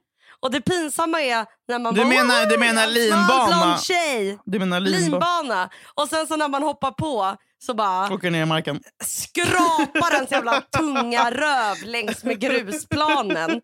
[0.45, 4.39] Och det pinsamma är när man Du bara, menar- du "Wow, menar en linbana?" tjej.
[4.45, 4.99] Du menar linba?
[4.99, 5.69] Linbana.
[5.95, 8.79] Och sen så när man hoppar på så bara Åker ner i marken.
[9.03, 13.61] skrapar ens jävla tunga röv längs med grusplanen.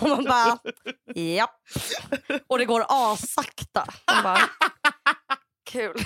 [0.00, 0.58] Och man bara,
[1.14, 1.50] japp.
[2.48, 3.84] Och det går asakta.
[4.14, 4.40] Man bara,
[5.70, 5.94] kul.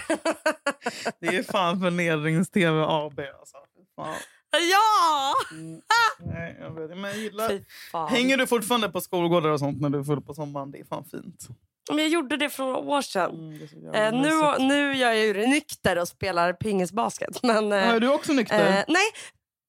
[1.20, 3.20] Det är fan förnedrings-tv AB.
[3.20, 3.56] Alltså.
[3.96, 4.14] Fan.
[4.58, 5.34] Ja!
[5.50, 5.80] Mm.
[6.18, 6.90] Nej, jag vet.
[6.98, 8.08] Men jag gillar...
[8.08, 10.70] Hänger du fortfarande på skolgårdar och sånt när du är full på sommaren?
[10.70, 11.46] Det är fan fint.
[11.90, 13.30] Men jag gjorde det för några år sedan.
[13.30, 17.42] Mm, Eh, nu, nu gör jag ju det nykter och spelar pingisbasket.
[17.42, 18.58] Men, eh, är du också nykter?
[18.68, 19.06] eh, nej,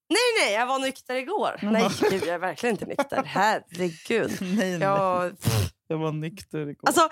[0.09, 1.55] nej, nej, jag var nykter igår.
[1.61, 1.71] Jaha.
[1.71, 3.23] Nej, gud, jag är verkligen inte nykter.
[3.25, 4.31] Herregud.
[4.41, 4.79] nej, nej.
[4.79, 5.35] Jag,
[5.87, 6.87] Jag var nykter igår.
[6.87, 7.09] Alltså,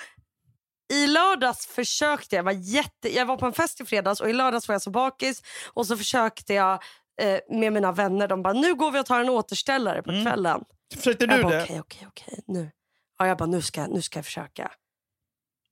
[0.94, 4.34] I lördags försökte jag, var jätte, jag var på en fest i fredags och i
[4.34, 5.42] lördags var jag så bakis
[5.74, 6.84] och så försökte jag
[7.22, 10.26] eh, med mina vänner, de bara nu går vi och tar en återställare på Mm.
[10.26, 10.64] kvällen.
[10.96, 11.64] Försökte Jag du bara det?
[11.64, 12.72] okej, okej, okej, nu.
[13.20, 14.72] Ja, jag bara nu ska, nu ska jag försöka.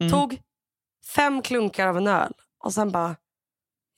[0.01, 0.11] Mm.
[0.13, 0.41] Tog
[1.15, 3.15] fem klunkar av en öl och sen bara,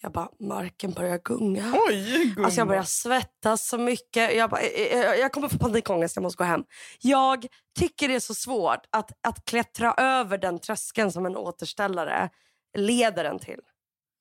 [0.02, 1.74] jag bara marken börjar gunga.
[1.90, 2.46] Oj, gumma.
[2.46, 4.36] Alltså jag börjar svettas så mycket.
[4.36, 6.64] Jag, bara, eh, eh, jag kommer få panikångest, jag måste gå hem.
[7.02, 7.46] Jag
[7.80, 12.30] tycker det är så svårt att, att klättra över den tröskeln som en återställare
[12.78, 13.60] leder en till.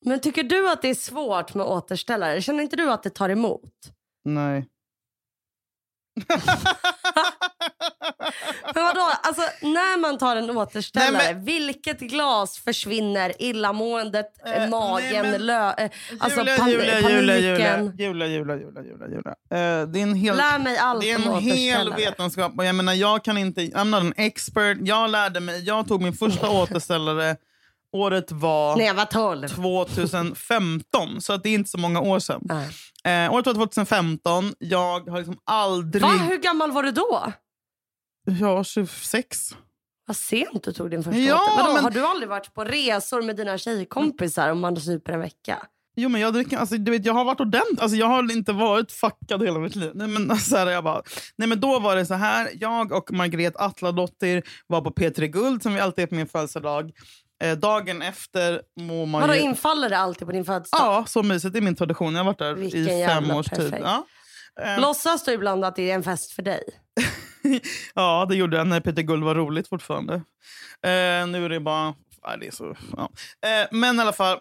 [0.05, 2.43] Men tycker du att det är svårt med återställare?
[2.43, 3.71] Känner inte du att det tar emot?
[4.25, 4.69] Nej.
[8.75, 9.11] Men vadå?
[9.23, 13.33] Alltså, när man tar en återställare, Nej, vilket glas försvinner?
[13.43, 17.11] Illamåendet, Eh, magen, nej, men- lö, eh, alltså Julia, pan- Julia, paniken.
[17.99, 19.35] Julia, Julia, Julia, Julia, Julia.
[19.51, 21.53] Eh, det är en hel, Lär mig allt det är om en hel
[21.89, 21.97] återställare.
[22.11, 22.53] vetenskap.
[22.59, 24.79] Och jag menar, jag kan inte, I'm not an expert.
[24.81, 27.37] Jag lärde mig, jag tog min första återställare,
[27.93, 29.49] året var När jag var 12.
[29.49, 32.49] 2015, så att det är inte så många år sedan.
[33.05, 36.03] Eh, året var 2015, jag har liksom aldrig...
[36.03, 36.09] Va?
[36.09, 37.33] Hur gammal var du då?
[38.41, 39.57] Jag var 26.
[40.07, 41.57] Vad sent du tog din första Ja, åter.
[41.63, 45.21] Vadå, men- Har du aldrig varit på resor med dina tjejkompisar om man super en
[45.21, 45.67] vecka?
[45.97, 47.81] Jo, men jag, dricker, alltså, du vet, jag har varit ordentlig.
[47.81, 49.91] Alltså, jag har inte varit fuckad hela mitt liv.
[49.95, 51.03] Nej, men, alltså, så här, jag bara,
[51.37, 52.49] nej, men då var det så här.
[52.55, 56.93] Jag och Margret Atladottir var på P3 Guld som vi alltid är på min födelsedag.
[57.43, 59.41] Eh, dagen efter mår man Vadå, ju...
[59.41, 60.81] infaller det alltid på din födelsedag?
[60.85, 61.53] Ja, så mysigt.
[61.53, 62.13] Det är min tradition.
[62.15, 63.59] Jag har varit där Vilken i fem års tid.
[63.59, 63.85] perfekt.
[63.85, 64.07] Ja.
[64.61, 66.63] Eh, Låtsas du ibland att det är en fest för dig?
[67.95, 70.15] ja, det gjorde jag när Peter Guld var roligt fortfarande.
[70.15, 71.95] Eh, nu är det bara...
[72.23, 73.11] Ja, det är så, ja.
[73.49, 74.39] eh, men i alla fall,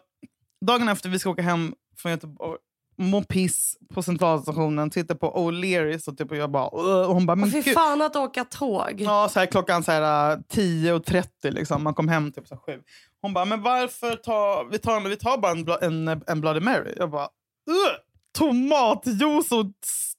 [0.66, 2.60] dagen efter vi ska åka hem från Göteborg
[3.02, 6.68] må piss på centralstationen, titta på O'Learys och, typ, och jag bara...
[6.68, 7.74] Och hon bara, Och men fy gud.
[7.74, 8.96] fan att åka tåg.
[8.98, 11.84] Ja, så här, klockan så här, äh, 10.30 liksom.
[11.84, 12.82] Man kom hem typ så här, sju.
[13.22, 16.94] Hon bara, men varför tar vi tar, vi tar bara en, en, en Bloody Mary?
[16.98, 17.28] Jag bara,
[17.70, 17.98] "Ugh,
[18.38, 19.66] tomatjuice och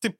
[0.02, 0.16] typ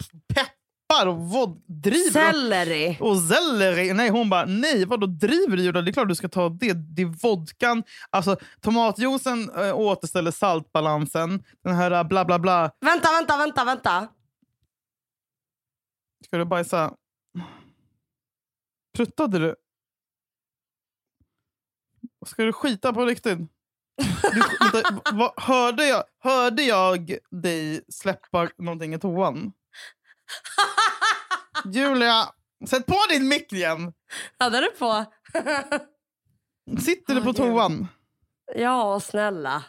[0.93, 2.97] peppar och vod, driver och, Selleri.
[3.01, 3.93] och selleri.
[3.93, 5.83] Nej, hon bara, nej, vadå driver du Julia?
[5.83, 6.73] Det är klart du ska ta det.
[6.73, 7.83] Det är vodkan.
[8.11, 11.45] Alltså, tomatjuicen äh, återställer saltbalansen.
[11.65, 12.71] Den här äh, bla bla bla.
[12.81, 14.09] Vänta, vänta, vänta, vänta.
[16.25, 16.95] Ska du bajsa?
[18.97, 19.55] Pruttade du?
[22.27, 23.39] Ska du skita på riktigt?
[24.33, 29.53] Du, vänta, vad, hörde, jag, hörde jag dig släppa någonting i toan?
[31.65, 32.29] Julia,
[32.69, 33.93] sätt på din mick igen!
[34.39, 35.05] Hade du på?
[36.81, 37.89] Sitter du Åh, på toan?
[38.55, 39.65] ja, snälla.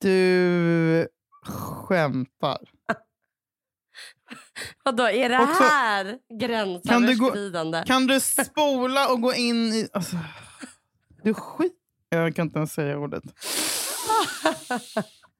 [0.00, 1.08] Du
[1.42, 2.58] skämtar.
[4.84, 7.82] Vadå, är det här gränsöverskridande?
[7.86, 9.88] Kan du spola och gå in i...
[9.92, 10.16] Alltså,
[11.22, 11.72] du skit...
[12.10, 13.24] Jag kan inte ens säga ordet.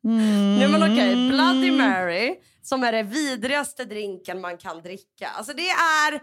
[0.04, 0.56] Mm.
[0.58, 2.36] Nej men okej, Bloody Mary
[2.68, 5.28] som är det vidrigaste drinken man kan dricka.
[5.28, 6.20] Alltså det är...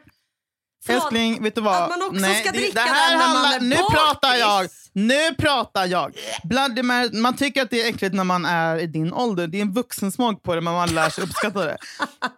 [0.88, 1.84] Älskling, vet du vad?
[1.84, 3.94] Att man också ska det, dricka det här när man handlar, är Nu bakis.
[3.96, 4.70] pratar jag!
[4.94, 6.16] Nu pratar jag!
[6.44, 9.48] Bloody Mary, man tycker att det är äckligt när man är i din ålder.
[9.48, 11.78] Det är en vuxensmak på det, men man lär sig uppskatta det.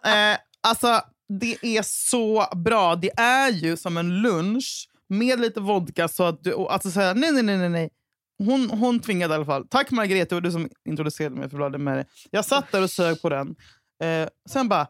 [0.04, 1.00] Eh, alltså,
[1.40, 2.94] det är så bra.
[2.96, 6.08] Det är ju som en lunch med lite vodka.
[6.08, 7.90] Så att du, alltså så här, nej, nej, nej, nej, nej.
[8.38, 9.68] Hon, hon tvingade i alla fall.
[9.68, 12.04] Tack Margareta, det var du som introducerade mig för Bloody Mary.
[12.30, 13.54] Jag satt där och sög på den.
[14.02, 14.86] Eh, sen bara,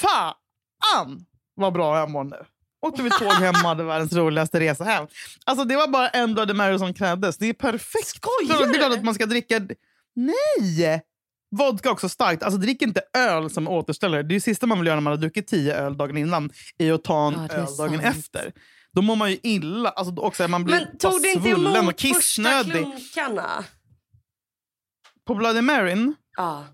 [0.00, 2.36] fan vad bra jag mår nu.
[2.86, 5.06] Åkte vi tåg hem och hade världens roligaste resa hem.
[5.44, 7.38] Alltså det var bara en Bloody Mary som krävdes.
[7.38, 8.06] Det är perfekt.
[8.06, 8.96] Skojar Det är klart du?
[8.98, 9.60] att man ska dricka...
[10.14, 11.02] Nej!
[11.56, 12.42] Vodka också starkt.
[12.42, 14.22] Alltså drick inte öl som återställare.
[14.22, 16.50] Det är det sista man vill göra när man har druckit tio öl dagen innan.
[16.78, 18.16] Är att ta en Ja, öl dagen sant.
[18.16, 18.52] efter.
[18.92, 19.88] Då mår man ju illa.
[19.90, 22.72] Alltså också, man blir Men tog det inte svullen och emot första kissnödig.
[22.72, 23.64] klunkarna?
[25.26, 26.64] På Bloody Maryn, Ja.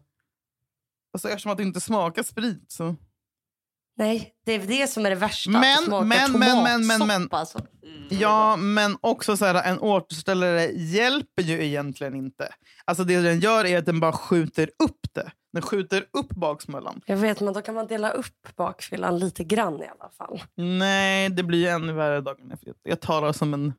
[1.16, 2.96] Alltså, eftersom att det inte smakar sprit så...
[3.98, 5.50] Nej, det är det som är det värsta.
[5.50, 7.29] Men, men, men, men, men, men.
[7.31, 7.66] alltså.
[8.11, 12.48] Ja, men också så här, en återställare hjälper ju egentligen inte.
[12.85, 15.31] Alltså det den gör är att den bara skjuter upp det.
[15.52, 17.00] Den skjuter upp baksmällan.
[17.07, 20.42] Jag vet, men då kan man dela upp bakfyllan lite grann i alla fall.
[20.55, 22.74] Nej, det blir ju ännu värre dagen efter.
[22.83, 23.72] Jag talar som en...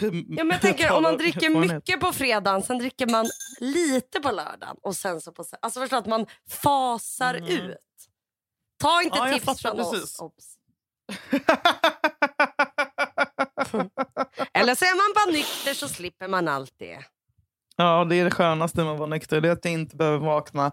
[0.00, 0.10] Ja,
[0.44, 3.26] men jag tänker om man dricker mycket på fredagen, sen dricker man
[3.60, 7.48] lite på lördagen och sen så på Alltså förstå att man fasar Mm.
[7.50, 7.76] ut.
[8.82, 10.20] Ta inte Ja, tips från precis.
[10.20, 10.56] oss.
[14.52, 16.98] Eller så är man bara nykter så slipper man allt det.
[17.76, 19.40] ja, det är det skönaste med att vara nykter.
[19.40, 20.72] Det är att jag inte behöver vakna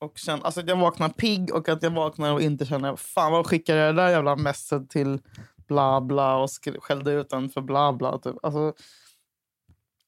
[0.00, 3.32] och känna, alltså att jag vaknar pigg och att jag vaknar och inte känner fan
[3.32, 5.18] vad skickar jag det där jävla messet till
[5.66, 8.18] bla bla och skällde ut den för bla bla.
[8.18, 8.36] Typ.
[8.42, 8.74] Alltså,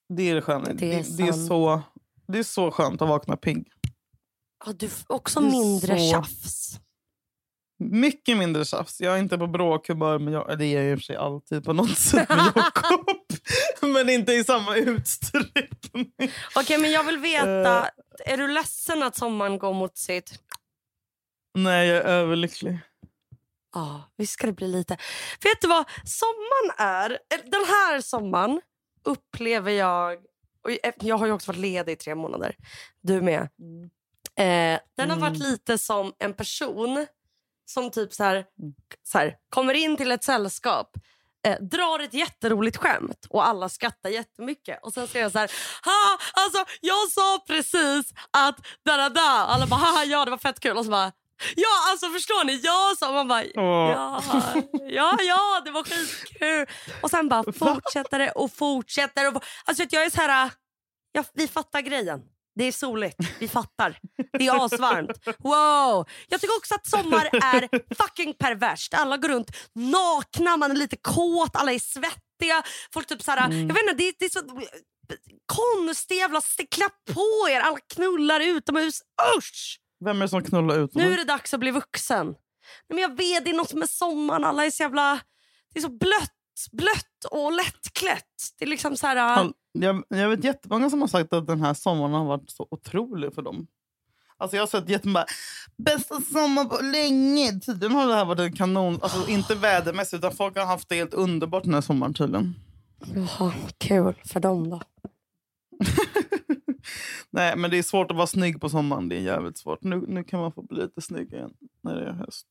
[0.08, 0.64] det är det sköna.
[0.64, 1.82] Det är det, det, är så,
[2.26, 3.68] det är så skönt att vakna pigg.
[4.66, 6.80] Ja, du också mindre så- tjafs.
[7.78, 9.00] Mycket mindre tjafs.
[9.00, 11.64] Jag är inte på bråkhumör, men jag, det är jag i och för sig alltid
[11.64, 13.06] på något sätt med Jakob.
[13.92, 16.12] men inte i samma utsträckning.
[16.56, 17.78] Okej, men jag vill veta.
[17.78, 17.88] Eh.
[18.32, 20.40] Är du ledsen att sommaren går mot sitt...
[21.54, 22.78] Nej, jag är överlycklig.
[23.74, 24.96] Ja, visst ska det bli lite.
[25.42, 25.84] Vet du vad?
[26.04, 27.18] Sommaren är...
[27.34, 28.60] eller Den här sommaren
[29.04, 30.18] upplever jag...
[30.64, 32.56] Och jag har ju också varit ledig i tre månader.
[33.00, 33.40] Du med.
[34.36, 35.50] Eh, den har varit Mm.
[35.50, 37.06] lite som en person
[37.66, 38.44] som typ så här,
[39.02, 40.90] så här, kommer in till ett sällskap
[41.46, 44.78] eh, drar ett jätteroligt skämt och alla skrattar jättemycket.
[44.82, 45.50] Och sen säger jag så här,
[45.84, 49.46] ha, alltså jag sa precis att da da da.
[49.48, 50.76] Alla bara, haha ja det var fett kul.
[50.76, 51.12] Och så bara,
[51.56, 53.90] ja alltså förstår ni, jag sa, man bara, Åh.
[53.90, 54.22] ja,
[54.88, 56.66] ja, ja det var skitkul.
[57.02, 59.36] Och sen bara fortsätter det och fortsätter.
[59.36, 60.50] Och, alltså att jag är så här,
[61.12, 62.20] ja, vi fattar grejen.
[62.56, 63.98] Det är soligt, vi fattar.
[64.38, 65.10] Det är asvarmt.
[65.38, 66.06] Wow!
[66.28, 68.94] Jag tycker också att sommar är fucking perverst.
[68.94, 72.62] Alla går runt nakna, man är lite kåt, alla är svettiga.
[72.92, 73.66] Folk typ såhär, Mm.
[73.68, 74.40] jag vet inte, det, det är så
[75.46, 76.40] konstigt jävla...
[76.70, 79.00] Klä på er, alla knullar utomhus.
[79.38, 79.78] Usch!
[80.04, 82.26] Vem är det som knullar ut Nu är det dags att bli vuxen.
[82.26, 82.36] Nej,
[82.88, 84.44] men jag vet, det är något med sommaren.
[84.44, 85.20] Alla är så jävla...
[85.72, 88.52] Det är så blött, blött och lättklätt.
[88.58, 89.16] Det är liksom så här...
[89.16, 92.68] All- Jag, jag vet jättemånga som har sagt att den här sommaren har varit så
[92.70, 93.66] otrolig för dem.
[94.36, 95.24] Alltså jag har sett jättemånga,
[95.76, 97.60] bästa sommar på länge.
[97.60, 100.94] Tydligen har det här varit en kanon, alltså inte vädermässigt utan folk har haft det
[100.96, 102.54] helt underbart den här sommaren tydligen.
[103.14, 104.80] Jaha, kul för dem då.
[107.30, 109.82] Nej men det är svårt att vara snygg på sommaren, det är jävligt svårt.
[109.82, 111.50] Nu, nu kan man få bli lite snygg igen
[111.82, 112.46] när det är höst.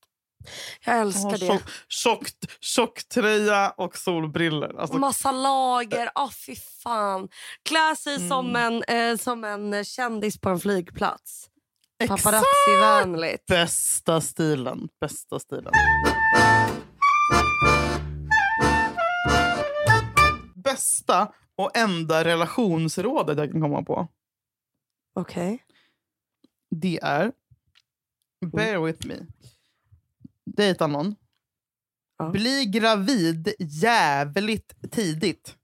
[0.85, 1.37] Jag älskar det.
[1.47, 4.79] tjock, tjockt, tjocktröja och solbriller.
[4.79, 6.09] Alltså, Massa lager.
[6.15, 7.27] Åh, fy fan.
[7.63, 8.29] Klä sig Mm.
[8.29, 11.49] som, en, eh, som en kändis på en flygplats.
[12.07, 13.45] Paparazzi-vänligt.
[13.47, 14.87] bästa stilen.
[15.01, 15.73] Bästa stilen.
[20.55, 24.07] Bästa och enda relationsrådet jag kan komma på.
[25.13, 25.63] Okej.
[26.69, 27.31] Det är,
[28.45, 29.15] bear with me.
[30.45, 31.15] Dejta någon.
[32.17, 32.29] Ja.
[32.29, 35.55] Bli gravid jävligt tidigt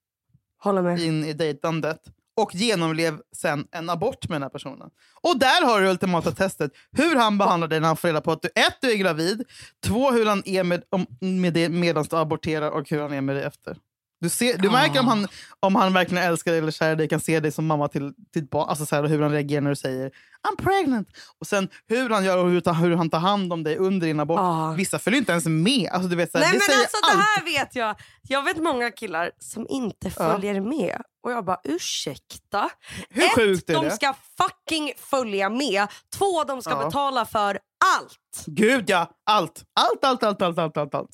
[0.58, 1.00] Håller med.
[1.00, 2.02] in i dejtandet
[2.36, 4.90] och genomlev sen en abort med den här personen.
[5.22, 6.72] Och där har du ultimata testet.
[6.92, 9.44] Hur han behandlar dig när han får reda på att du ett, du är gravid,
[9.84, 10.84] två, hur han är med,
[11.20, 13.78] med det medan du aborterar och hur han är med dig efter.
[14.22, 15.28] Du, ser, du märker om han,
[15.60, 18.50] om han verkligen älskar dig eller kär dig, kan se dig som mamma till ditt
[18.50, 18.70] barn.
[18.70, 20.12] Alltså så här, hur han reagerar när du säger
[20.48, 21.08] I'm pregnant.
[21.40, 24.20] Och sen hur han gör och hur, hur han tar hand om dig under din
[24.20, 24.40] abort.
[24.40, 24.72] Ah.
[24.78, 25.90] Vissa följer inte ens med.
[25.92, 27.18] Alltså, du vet, så här, Nej det men säger alltså allt.
[27.18, 27.96] det här vet jag.
[28.22, 31.02] Jag vet många killar som inte följer med.
[31.24, 32.70] Och jag bara ursäkta?
[33.10, 33.92] Hur Ett, sjukt är de det?
[33.92, 35.88] ska fucking följa med.
[36.18, 36.86] Två, de ska Ja.
[36.86, 37.60] betala för
[38.00, 38.44] allt.
[38.46, 39.64] Gud ja, allt.
[39.80, 40.96] Allt, allt, allt, allt, allt, allt.
[40.96, 41.10] allt.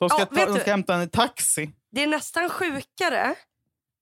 [0.00, 1.70] De ska, Ja, ta, de ska hämta en taxi.
[1.96, 3.34] Det är nästan sjukare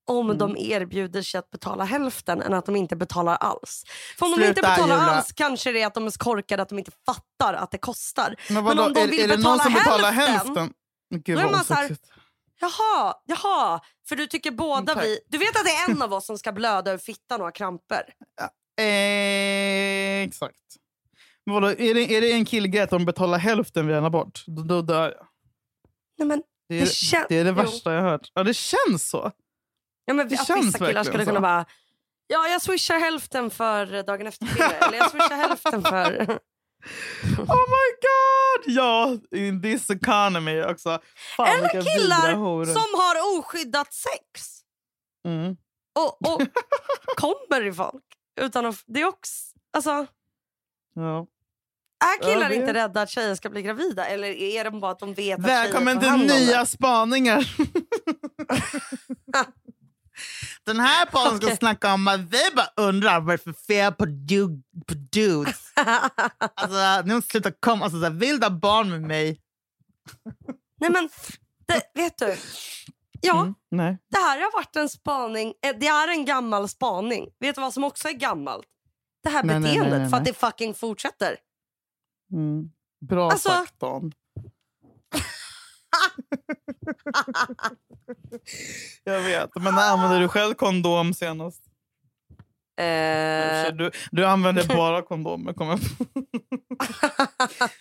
[0.07, 0.37] om Mm.
[0.37, 3.83] de erbjuder sig att betala hälften än att de inte betalar alls.
[4.19, 5.11] För om de inte Sluta, betalar Julia.
[5.11, 7.77] alls kanske det är att de är så korkade att de inte fattar att det
[7.77, 8.35] kostar.
[8.49, 10.73] Men, Men om de är, vill är det någon betala som betalar hälften, hälften?
[11.15, 12.11] Gud då är vad man så här- osexigt.
[12.59, 13.79] Jaha, jaha.
[14.07, 15.03] För du tycker båda Tack.
[15.03, 15.19] vi...
[15.27, 17.51] Du vet att det är en av oss som ska blöda ur fittan och ha
[17.51, 18.03] kramper?
[18.79, 20.55] Eh, exakt.
[21.45, 24.43] Men vadå, är, det, är det en killgrej att de betalar hälften vid en abort?
[24.47, 25.27] Då, då dör jag.
[26.17, 27.55] Nej, men, Det är Det det, det, är det jo.
[27.55, 28.31] värsta jag har hört.
[28.33, 29.31] Ja, det känns så.
[30.05, 31.29] ja, men Det att känns vissa killar skulle så.
[31.29, 31.65] kunna bara...
[32.27, 34.45] Ja, jag swishar hälften för dagen efter
[34.87, 36.39] Eller jag swishar hälften för...
[37.37, 38.75] Oh my god!
[38.75, 40.99] Ja, in this economy också.
[41.37, 42.33] Fan, Eller killar
[42.65, 44.59] som har oskyddat sex.
[45.27, 45.57] Mm.
[45.99, 46.41] och, och
[47.17, 48.03] kommer i folk.
[48.41, 49.33] Utan att, det är också,
[49.73, 50.05] alltså,
[50.95, 51.27] Ja.
[51.99, 54.05] Är killar inte rädda att tjejer ska bli gravida?
[54.05, 56.39] Eller är de bara att de vet att tjejer Välkommen tar till hand om det?
[56.45, 57.55] nya spaningar.
[60.65, 61.57] Den här podden ska Okej.
[61.57, 64.47] snacka om att vi bara undrar vad det är för fel på, du,
[64.87, 65.71] på dudes.
[66.55, 67.83] Alltså, måste sluta komma.
[67.85, 69.41] Alltså, så här, vilda barn med mig.
[70.79, 71.09] Nej men,
[71.67, 72.35] det, vet du?
[73.21, 73.97] Ja, Mm, nej.
[74.11, 75.53] det här har varit en spaning.
[75.65, 77.27] eh, Det är en gammal spaning.
[77.39, 78.65] Vet du vad som också är gammalt?
[79.23, 79.89] Det här Nej, beteendet.
[79.91, 81.35] nej, nej, För att det fucking fortsätter.
[82.35, 82.69] Mm.
[83.09, 84.11] Bra Alltså- sagt, Dan.
[89.03, 91.61] Jag vet, men när använde du själv kondom senast?
[92.77, 95.53] Eh, Du, du använder bara kondomer.
[95.53, 96.05] Kom jag på.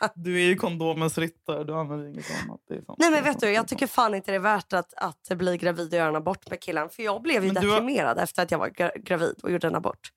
[0.15, 1.65] Du är ju kondomens ryttare.
[1.65, 2.61] Du använder inget annat.
[2.69, 2.99] Det är sant.
[2.99, 5.93] nej men vet du, jag tycker fan inte det är värt att, att bli gravid
[5.93, 6.89] och göra en abort med killen.
[6.89, 9.51] För jag blev ju Men du har- deprimerad efter att jag var gra- gravid och
[9.51, 10.11] gjorde en abort.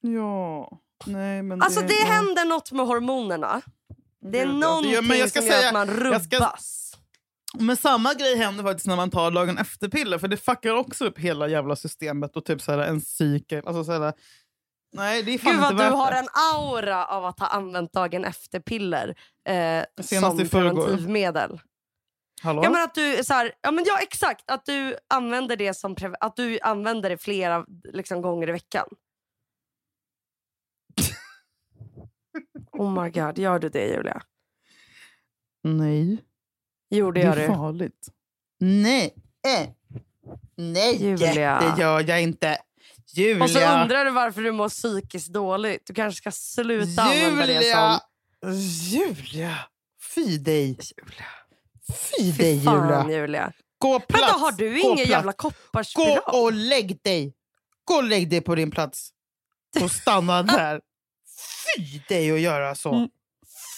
[0.00, 0.78] Ja.
[1.06, 2.06] Nej, men Alltså det ja.
[2.06, 3.60] händer något med hormonerna.
[4.32, 6.82] Det är någonting Ja, men jag ska som gör säga- att man jag ska- rubbas.
[7.58, 10.18] Men samma grej händer faktiskt när man tar dagen efter-piller.
[10.18, 13.62] För det fuckar också upp hela jävla systemet och typ så här, en cykel.
[13.66, 14.12] Alltså, så här,
[14.96, 16.18] nej, det är fan Gud vad inte du har det.
[16.18, 19.14] en aura av att ha använt dagen efter-piller
[19.48, 21.60] eh, som preventivmedel.
[22.42, 22.60] Hallå?
[22.64, 25.96] Ja, men att du, så här, ja, men ja exakt, att du använder det som
[26.20, 28.86] att du använder det flera liksom, gånger i veckan.
[32.72, 34.22] Oh my god, gör du det Julia?
[35.64, 36.18] Nej.
[36.90, 37.46] Jo det Det är du.
[37.46, 38.08] farligt.
[38.60, 39.14] Nej.
[39.48, 39.68] Eh.
[40.56, 41.60] Nej, Julia.
[41.60, 42.58] det gör jag inte.
[43.14, 43.44] Julia.
[43.44, 45.86] Och så undrar du varför du mår psykiskt dåligt.
[45.86, 48.00] Du kanske ska sluta använda det Julia.
[48.44, 48.52] som...
[48.90, 49.58] Julia.
[50.14, 50.66] Fy dig.
[50.68, 51.26] Julia.
[52.16, 53.20] Fy dig, Fy fan Julia.
[53.20, 53.52] Julia.
[53.78, 54.22] Gå plats.
[54.22, 55.10] Vänta, har du Gå ingen plats.
[55.10, 56.20] jävla Gå kopparspiral?
[56.44, 57.34] och lägg dig.
[57.84, 59.10] Gå och lägg dig på din plats.
[59.82, 60.80] Och stanna där.
[61.76, 62.94] Fy dig att göra så.
[62.94, 63.08] Mm.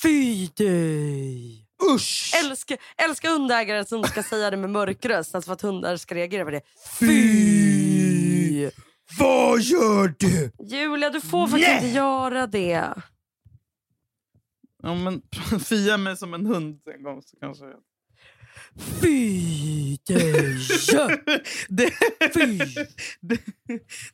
[0.03, 1.65] Fy dig!
[1.95, 2.33] Usch!
[2.45, 6.15] Älska, älska hundägare som ska säga det med mörk röst alltså för att hundar ska
[6.15, 6.63] reagera på det.
[7.01, 8.71] Fy!
[9.19, 10.53] Vad gör du?
[10.77, 11.77] Julia, du får faktiskt Nej.
[11.77, 12.95] inte göra det.
[14.83, 15.23] Ja, men
[15.61, 17.65] fia mig som en hund en gång så kanske...
[17.65, 17.71] Fy
[19.01, 19.99] Fy!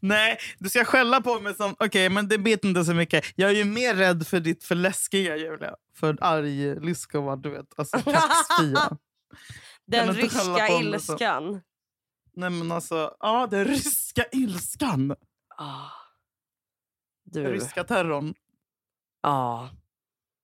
[0.00, 1.76] nej, du ska skälla på mig som...
[1.78, 3.24] Okej, men det vet inte så mycket.
[3.34, 5.76] Jag är ju mer rädd för ditt för läskiga, Julia.
[5.96, 7.66] För arg Lyskova, du vet.
[7.76, 8.98] Alltså kaxfia.
[9.86, 10.80] Den ryska så?
[10.80, 11.60] ilskan.
[12.36, 15.08] Nej men alltså, ja den ryska ilskan.
[17.24, 17.52] Den Du.
[17.52, 18.34] ryska terrorn.
[19.20, 19.68] Ah.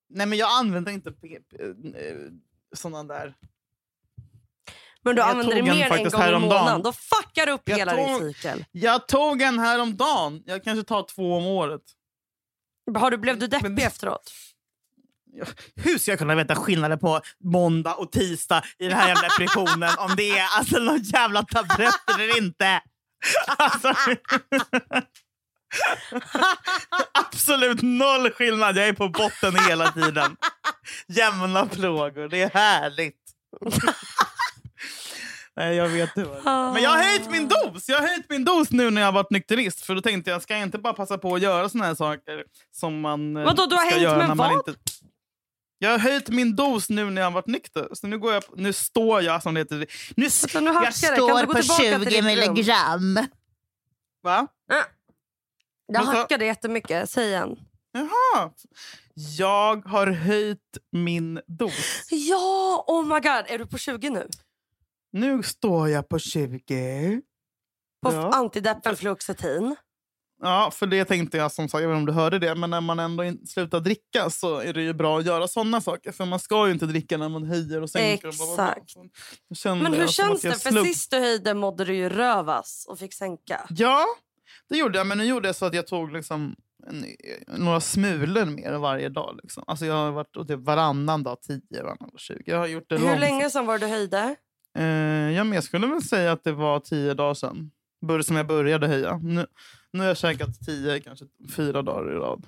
[0.09, 1.15] Nej men jag använder inte eh,
[2.77, 3.35] såna där.
[5.05, 6.61] Men du Jag använder det en mer en faktiskt gång i häromdagen.
[6.61, 6.83] månaden.
[6.83, 8.65] Då fuckar du upp Jag hela din tog- cykel.
[8.71, 10.43] Jag tog en häromdagen.
[10.47, 11.81] Jag kanske tar två om året.
[12.99, 14.33] Har du, blev du deppig Men- efteråt?
[15.77, 19.91] Hur ska jag kunna veta skillnaden på måndag och tisdag i den här jävla depressionen?
[19.99, 22.81] om det är alltså någon jävla tabletter eller inte.
[23.59, 23.95] Alltså,
[27.13, 28.77] absolut noll skillnad.
[28.77, 30.37] Jag är på botten hela tiden.
[31.09, 32.29] Jämna plågor.
[32.29, 33.17] Det är härligt.
[35.61, 36.73] Nej, jag vet det är.
[36.73, 37.89] Men jag har höjt min dos.
[37.89, 39.81] Jag har höjt min dos nu när jag har varit nykterist.
[39.81, 42.45] För då tänkte jag, ska jag inte bara passa på att göra såna här saker
[42.73, 44.69] som man eh, Vadå, du har ska hängt göra med när man vad?
[44.69, 44.81] inte...
[45.79, 47.89] Jag har höjt min dos nu när jag har varit nykter.
[47.93, 49.87] Så nu, går jag, nu står jag som det heter.
[50.17, 50.83] Nu, Alltså, nu jag.
[50.85, 52.25] Kan står du gå på tillbaka till 20 ditt rum?
[52.25, 53.15] milligram.
[54.23, 54.47] Va?
[54.69, 54.85] Jag
[56.01, 57.11] Vad sa- hackade jättemycket.
[57.11, 57.57] Säg igen.
[57.93, 58.51] Jaha.
[59.39, 62.03] Jag har höjt min dos.
[62.11, 63.45] Ja, oh my god.
[63.47, 64.29] Är du på 20 nu?
[65.13, 67.21] Nu står jag på 20.
[68.03, 68.31] På Ja.
[68.35, 69.77] antideppen fluoxetin.
[70.43, 72.71] Ja, för det tänkte jag som sagt, jag vet inte om du hörde det, men
[72.71, 76.13] när man ändå slutar dricka så är det ju bra att göra såna saker.
[76.13, 78.29] För man ska ju inte dricka när man höjer och sänker.
[78.29, 78.35] Och.
[78.35, 78.95] Exakt.
[79.49, 80.71] Då kände Men hur som känns det?
[80.73, 83.67] För sist du höjde mådde du ju rövas och fick sänka.
[83.71, 84.05] Ja,
[84.69, 85.07] det gjorde jag.
[85.07, 86.57] Men nu gjorde jag så att jag tog liksom
[86.87, 87.05] en,
[87.59, 89.41] några smulor mer varje dag.
[89.43, 89.65] Liksom.
[89.67, 92.43] Alltså jag har varit typ varannan dag, 10, varannan dag, 20.
[92.47, 93.21] Jag har gjort det Hur långsamt.
[93.21, 94.37] länge sedan var du höjde?
[94.79, 94.85] Eh,
[95.37, 97.71] ja, men jag skulle väl säga att det var tio dagar sedan
[98.07, 99.17] bör- som jag började höja.
[99.23, 99.47] Nu,
[99.93, 101.25] nu har jag käkat tio, kanske
[101.57, 102.47] fyra dagar i rad.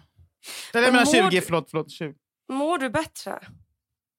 [0.74, 1.70] Eller jag Men menar mår 20, du- förlåt.
[1.70, 2.14] förlåt 20.
[2.52, 3.40] Mår du bättre?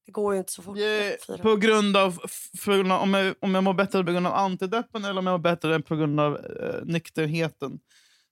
[0.06, 0.78] Det går ju inte så fort.
[0.78, 4.12] Jag, på grund av, f- på grund av om, jag, om jag mår bättre på
[4.12, 7.80] grund av antideppen eller om jag mår bättre på grund av eh, nykterheten.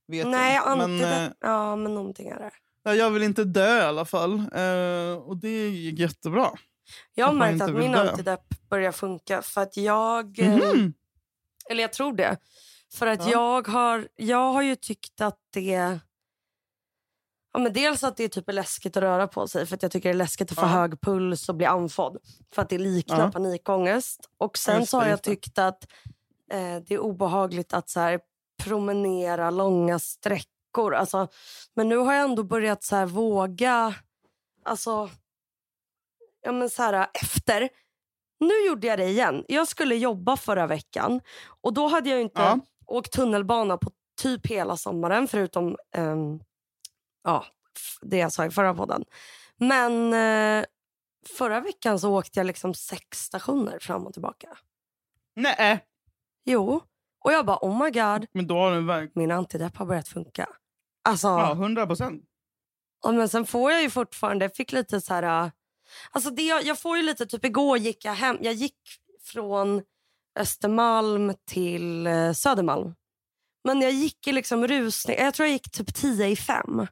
[0.07, 0.78] Vet Nej, jag.
[0.78, 2.51] Men, eh, ja, men någonting är det.
[2.84, 4.34] ja, jag vill inte dö i alla fall.
[4.34, 6.49] Eh, och det gick jättebra.
[7.13, 10.39] Jag har märkt att min antidepp börjar funka för att jag...
[10.39, 10.93] Mhm.
[11.69, 12.37] Eller jag tror det.
[12.93, 13.31] För att Ja.
[13.31, 15.99] jag, har, jag har ju tyckt att det...
[17.53, 19.91] Ja, men dels att det är typ läskigt att röra på sig för att jag
[19.91, 20.67] tycker det är läskigt att få Ja.
[20.67, 22.17] hög puls och bli andfådd.
[22.55, 23.31] För att det liknar Ja.
[23.31, 24.29] panikångest.
[24.37, 25.87] Och sen Just så har jag tyckt att
[26.51, 28.19] eh, det är obehagligt att så här,
[28.63, 30.95] promenera långa sträckor.
[30.95, 31.27] Alltså,
[31.73, 33.95] men nu har jag ändå börjat så här, våga...
[34.63, 35.09] Alltså,
[36.41, 37.69] ja, men så här, efter
[38.39, 39.45] nu gjorde jag det igen.
[39.47, 41.21] Jag skulle jobba förra veckan
[41.61, 42.59] och då hade jag inte Ja.
[42.85, 46.39] åkt tunnelbana på typ hela sommaren förutom ehm,
[47.23, 47.45] ja,
[48.01, 49.03] det jag sa i förra podden.
[49.57, 50.65] Men eh,
[51.37, 54.57] förra veckan så åkte jag liksom sex stationer fram och tillbaka.
[55.35, 55.85] Nej,
[56.45, 56.81] Jo,
[57.23, 59.11] och jag bara oh my god, men då har verkligen...
[59.15, 60.49] min antidepp har börjat funka.
[61.09, 62.23] Alltså, Ja, 100 procent.
[63.03, 65.51] Ja, men sen får jag ju fortfarande, jag fick lite så här...
[66.11, 68.75] Alltså det, jag, får ju lite, typ igår gick jag hem, jag gick
[69.23, 69.81] från
[70.39, 72.93] Östermalm till eh, Södermalm.
[73.63, 76.87] Men jag gick i liksom rusning, jag tror jag gick typ 10 i fem.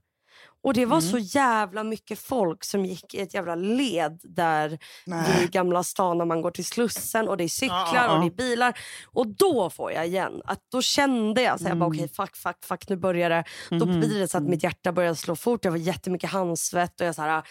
[0.64, 1.12] Och det var Mm.
[1.12, 5.40] så jävla mycket folk som gick i ett jävla led där Nej.
[5.40, 8.20] vid Gamla stan när man går till Slussen och det är cyklar Ja, ja, och
[8.22, 8.80] det är bilar.
[9.06, 11.98] Och då får jag igen, att då kände jag så här, jag bara, Mm.
[11.98, 13.44] okej fuck, fuck, fuck, nu börjar det.
[13.70, 14.00] Då Mhm.
[14.00, 15.66] blir det så att mitt hjärta börjar slå fort.
[15.66, 17.44] Jag får jättemycket handsvett och jag så här,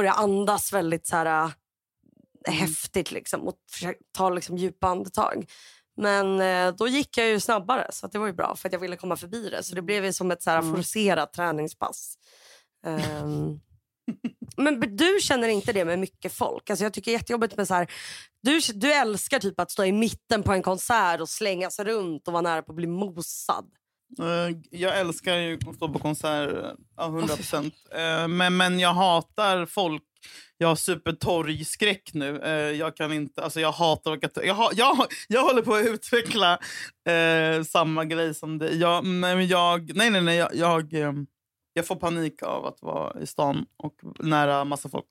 [0.00, 1.50] börjar andas väldigt så här,
[2.48, 2.60] Mm.
[2.60, 3.54] häftigt liksom, och
[4.16, 5.50] ta liksom, djupa andetag.
[5.96, 8.80] Men eh, då gick jag ju snabbare så det var ju bra för att jag
[8.80, 9.62] ville komma förbi det.
[9.62, 10.76] Så det blev ju som ett så här, Mm.
[10.76, 12.14] forcerat träningspass.
[12.86, 13.60] Ehm,
[14.56, 16.70] men du känner inte det med mycket folk?
[16.70, 17.92] Alltså jag tycker det är jättejobbigt med så här,
[18.42, 22.26] du, du älskar typ att stå i mitten på en konsert och slänga sig runt
[22.26, 23.70] och vara nära på att bli mosad.
[24.18, 27.74] Eh, Jag älskar ju att stå på konsert, eh, ja, 100 procent.
[28.28, 30.02] Men, men jag hatar folk.
[30.58, 32.40] Jag har supertorgskräck nu.
[32.40, 34.96] Eh, Jag kan inte, alltså jag hatar att jag, jag,
[35.28, 36.58] jag håller på att utveckla
[37.08, 38.76] eh, samma grej som dig.
[38.78, 40.36] Jag, men jag, nej, nej, nej.
[40.36, 41.12] Jag, jag, eh,
[41.72, 45.06] jag får panik av att vara i stan och nära massa folk.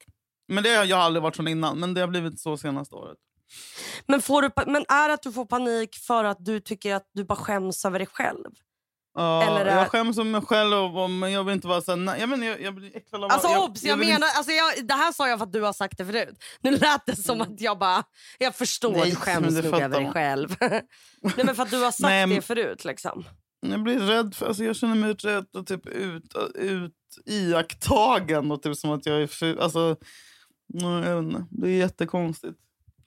[0.48, 3.18] Men det har jag aldrig varit sån innan, men det har blivit så senaste året.
[4.08, 7.10] Men, får du, men är det att du får panik för att du tycker att
[7.14, 8.50] du bara skäms över dig själv?
[9.20, 12.62] Eller jag skäms om mig själv, men jag vill inte vara så jag, men, jag,
[12.62, 15.28] jag blir äcklad av Alltså jag, obs, jag, inte- menar, alltså jag, det här sa
[15.30, 16.44] jag för att du har sagt det förut.
[16.62, 18.04] Nu lät det som att jag bara,
[18.38, 20.56] jag förstår Nej, du skäms nog över dig själv.
[20.60, 20.82] Nej
[21.44, 23.24] men för att du har sagt Nej, men- det förut liksom.
[23.62, 24.36] Jag blir rädd.
[24.36, 26.94] För, alltså, jag känner mig rädd och typ ut, ut
[27.26, 28.52] iakttagen.
[28.52, 29.60] Och typ som att jag är ful.
[29.60, 29.96] Alltså,
[30.74, 31.46] jag vet inte.
[31.52, 32.58] det är jättekonstigt.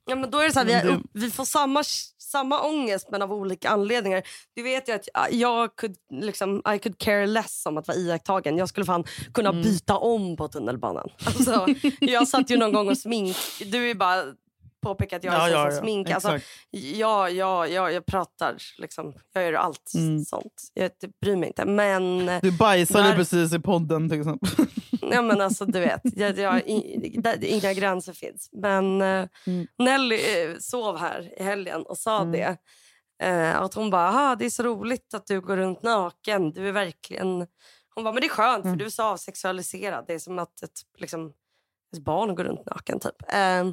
[0.06, 1.82] Ja, men då är det så här, vi, upp, vi får samma,
[2.18, 4.22] samma ångest men av olika anledningar.
[4.54, 8.56] Du vet ju att jag- could, liksom, I could care less om att vara iakttagen.
[8.56, 9.62] Jag skulle fan kunna Mm.
[9.62, 11.08] byta om på tunnelbanan.
[11.26, 11.66] Alltså,
[12.00, 13.36] jag satt ju någon gång och smink.
[13.66, 14.22] Du är bara
[14.82, 16.10] påpeka att jag är ja, smink.
[16.10, 16.38] Alltså.
[16.70, 18.56] Ja, ja, ja, jag pratar.
[18.78, 19.12] Liksom.
[19.34, 20.24] Jag gör allt Mm.
[20.24, 20.70] sånt.
[20.74, 21.64] Jag det bryr mig inte.
[21.64, 24.50] Men, Du bajsade Där- precis i podden till exempel.
[25.10, 26.62] ja, men alltså, du vet, jag, jag,
[27.22, 28.48] där, inga gränser finns.
[28.52, 29.66] Men eh, Mm.
[29.78, 32.32] Nelly eh, sov här i helgen och sa Mm.
[32.32, 32.56] det.
[33.22, 36.50] Eh, att hon bara, "Aha, det är så roligt att du går runt naken.
[36.52, 37.46] Du är verkligen...
[37.94, 38.74] Hon bara, men det är skönt Mm.
[38.74, 40.04] för du är så avsexualiserad.
[40.06, 41.32] Det är som att ett, liksom,
[41.96, 43.22] ett barn går runt naken typ.
[43.32, 43.64] Eh,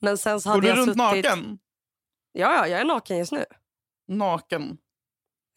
[0.00, 0.96] men sen så Går hade du jag runt suttit...
[0.96, 1.58] naken?
[2.32, 3.44] Ja, ja, jag är naken just nu.
[4.08, 4.78] Naken.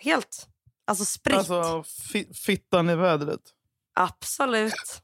[0.03, 0.47] Helt.
[0.87, 1.35] Alltså spritt.
[1.37, 3.41] Alltså fi, fittan i vädret.
[3.93, 5.01] Absolut.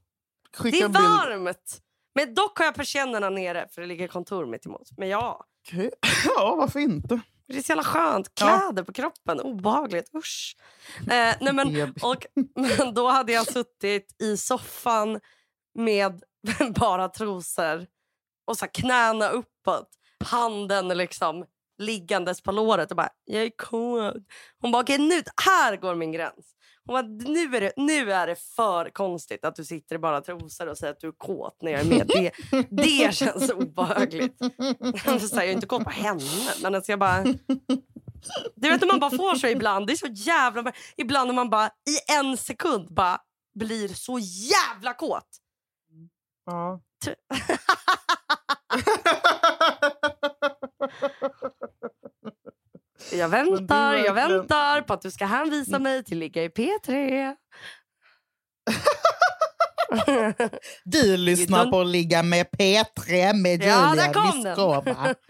[0.58, 1.82] Skicka Det är varmt!
[2.16, 4.90] Men dock har jag persiennerna nere för det ligger kontor mitt emot.
[4.98, 5.92] Men ja, Okej.
[6.26, 7.20] Ja, varför inte?
[7.48, 8.32] det är så jävla skönt.
[8.40, 8.58] Ja.
[8.60, 10.16] Kläder på kroppen, obehagligt.
[10.16, 10.56] Usch.
[11.00, 12.26] Eh, nej men, och,
[12.56, 15.20] men då hade jag suttit i soffan
[15.76, 16.24] med
[16.76, 17.88] bara trosor
[18.46, 19.90] och så knäna uppåt.
[20.24, 21.46] Handen liksom
[21.78, 24.16] liggandes på låret och bara “jag är kåt”.
[24.60, 26.56] Hon bara “okej nu, här går min gräns”.
[26.86, 30.22] Hon bara “nu är, det, nu är det för konstigt att du sitter i bara
[30.22, 32.08] trosor och säger att du är kåt när jag är med”.
[32.08, 32.32] Det,
[32.70, 34.38] det känns obehagligt.
[35.06, 37.24] Jag är inte kåt på henne, men alltså jag bara...
[38.56, 39.88] Du vet när man bara får så ibland.
[39.88, 40.72] Det är så jävla...
[40.98, 43.22] Ibland när man bara i en sekund bara
[43.60, 45.28] blir så jävla kåt.
[46.46, 46.82] Ja.
[53.12, 57.36] Jag väntar, jag väntar på att du ska hänvisa mig till Ligga i P3.
[60.84, 64.32] Du lyssnar på ligga med P3 med Ja, Julia.
[64.34, 65.16] Lyskova.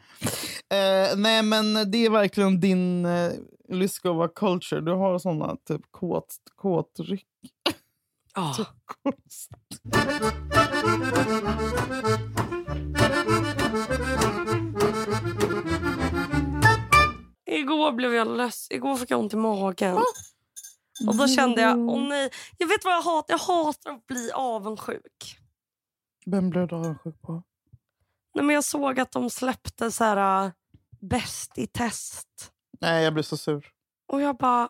[0.71, 3.31] Eh, nej, men det är verkligen din uh,
[3.69, 4.81] Lyskova culture.
[4.81, 7.25] Du har såna typ kåt, kåtryck.
[8.33, 8.55] Ah.
[17.51, 18.67] Igår blev jag less.
[18.71, 19.97] Igår fick jag ont i magen.
[21.07, 22.29] Och då kände jag, åh nej.
[22.57, 23.33] Jag vet vad jag hatar?
[23.33, 25.37] Jag hatar att bli avundsjuk.
[26.25, 27.43] Vem blev du avundsjuk på?
[28.35, 30.51] Nej, men jag såg att de släppte så här äh,
[31.01, 32.27] Bäst i test.
[32.81, 33.67] Nej, jag blir så sur.
[34.07, 34.69] Och jag bara...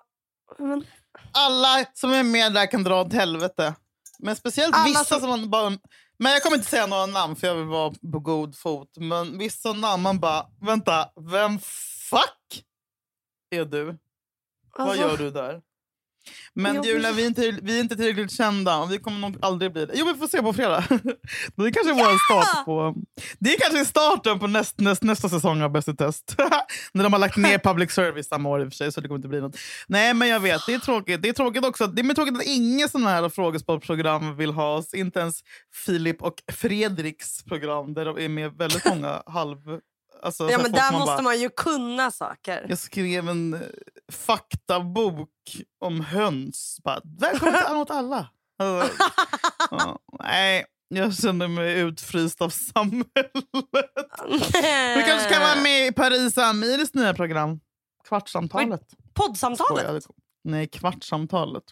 [0.58, 0.86] Men,
[1.32, 3.76] Alla som är med där kan dra åt helvete.
[4.20, 5.70] Men speciellt Alla vissa som- som man bara...
[6.18, 8.90] Men jag kommer inte säga några namn för jag vill vara på god fot.
[8.98, 11.60] Men vissa namn man bara, vänta, vem
[12.10, 12.64] fuck
[13.52, 13.98] är du?
[14.78, 15.62] Vad alltså, gör du där?
[16.54, 19.74] Men Jag Julia, vi är, inte, vi är inte tillräckligt kända vi kommer nog aldrig
[19.74, 19.94] bli det.
[19.96, 20.84] Jo, vi får se på fredag.
[21.56, 22.96] Det är kanske vår start på...
[23.40, 26.36] Det är kanske starten på näst, näst, nästa säsong av Bäst i test.
[26.94, 29.08] När de har lagt ner public service samma år i och för sig, så det
[29.08, 29.58] kommer inte bli något.
[29.88, 30.66] Nej, men jag vet.
[30.66, 31.22] Det är tråkigt.
[31.22, 31.88] Det är tråkigt också.
[31.88, 34.94] Det är tråkigt att inget sån här frågesportprogram vill ha oss.
[34.94, 35.40] Inte ens
[35.86, 39.58] Filip och Fredriks program där de är med väldigt många halv...
[40.24, 42.66] Alltså, så Ja, men där man måste bara- man ju kunna saker.
[42.70, 43.60] jag skrev en eh,
[44.12, 45.30] faktabok
[45.80, 46.80] om höns.
[46.84, 48.30] Bara, Välkommen till mot alla.
[48.60, 48.94] Alltså,
[49.72, 53.06] ja, nej, jag känner mig utfryst av samhället.
[54.98, 57.60] Vi kanske kan vara med i Paris Amiris nya program.
[58.08, 58.82] Kvartssamtalet.
[59.14, 59.84] Poddsamtalet?
[59.84, 60.02] Skojar.
[60.44, 61.64] Nej, Kvartssamtalet.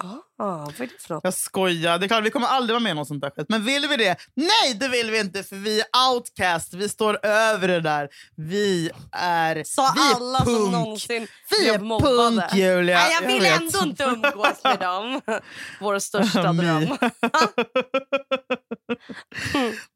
[0.00, 1.24] Ah, vad är det för något?
[1.24, 1.98] Jag skojar.
[1.98, 3.46] Det är klart, vi kommer aldrig vara med i något sånt där skit.
[3.48, 4.16] Men vill vi det?
[4.34, 5.42] Nej, det vill vi inte.
[5.42, 6.74] För vi är outcast.
[6.74, 8.08] Vi står över det där.
[8.36, 10.56] Vi är, Sa vi är alla punk.
[10.58, 12.16] som någonsin Vi är mobbade.
[12.16, 12.98] punk, Julia.
[12.98, 13.60] Nej, jag vill vet.
[13.60, 15.20] ändå inte umgås med dem.
[15.80, 16.82] Vår största dröm.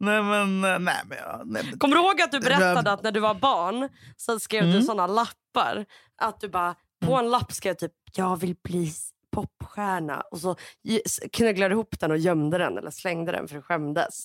[0.00, 0.60] nej, men...
[0.60, 0.84] Nej, men,
[1.44, 4.62] nej, men Kommer du ihåg att du berättade att när du var barn så skrev
[4.64, 4.82] du Mm.
[4.82, 5.84] såna lappar?
[6.22, 6.74] Att du bara,
[7.06, 8.92] på en lapp skrev typ jag vill bli
[9.32, 10.56] popstjärna och så
[11.32, 14.24] knögglade ihop den och gömde den eller slängde den för du skämdes.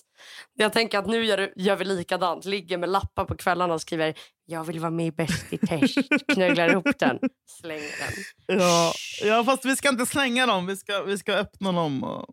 [0.54, 2.46] Jag tänker att nu gör, gör vi likadant.
[2.46, 4.14] Ligger med lappar på kvällarna och skriver
[4.50, 5.98] jag vill vara med i Bäst i test.
[6.34, 8.58] Knögglar ihop den, slänger den.
[8.60, 8.94] Ja,
[9.24, 10.66] ja, fast vi ska inte slänga dem.
[10.66, 12.26] Vi ska, vi ska öppna dem och,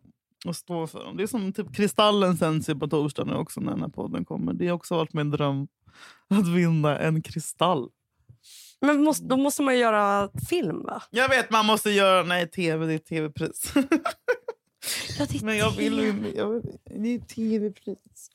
[0.45, 1.17] och stå för dem.
[1.17, 4.25] Det är som typ Kristallen sänds ju på torsdag nu också när den här podden
[4.25, 4.53] kommer.
[4.53, 5.67] Det har också varit min dröm
[6.29, 7.89] att vinna en kristall.
[8.85, 11.03] Men måste, då måste man ju göra film va?
[11.09, 12.23] Jag vet, man måste göra...
[12.23, 13.73] Nej, tv, det är tv-pris.
[15.19, 16.33] Ja, det är Men jag vill ju...
[16.35, 18.31] Jag vill, det är tv-pris.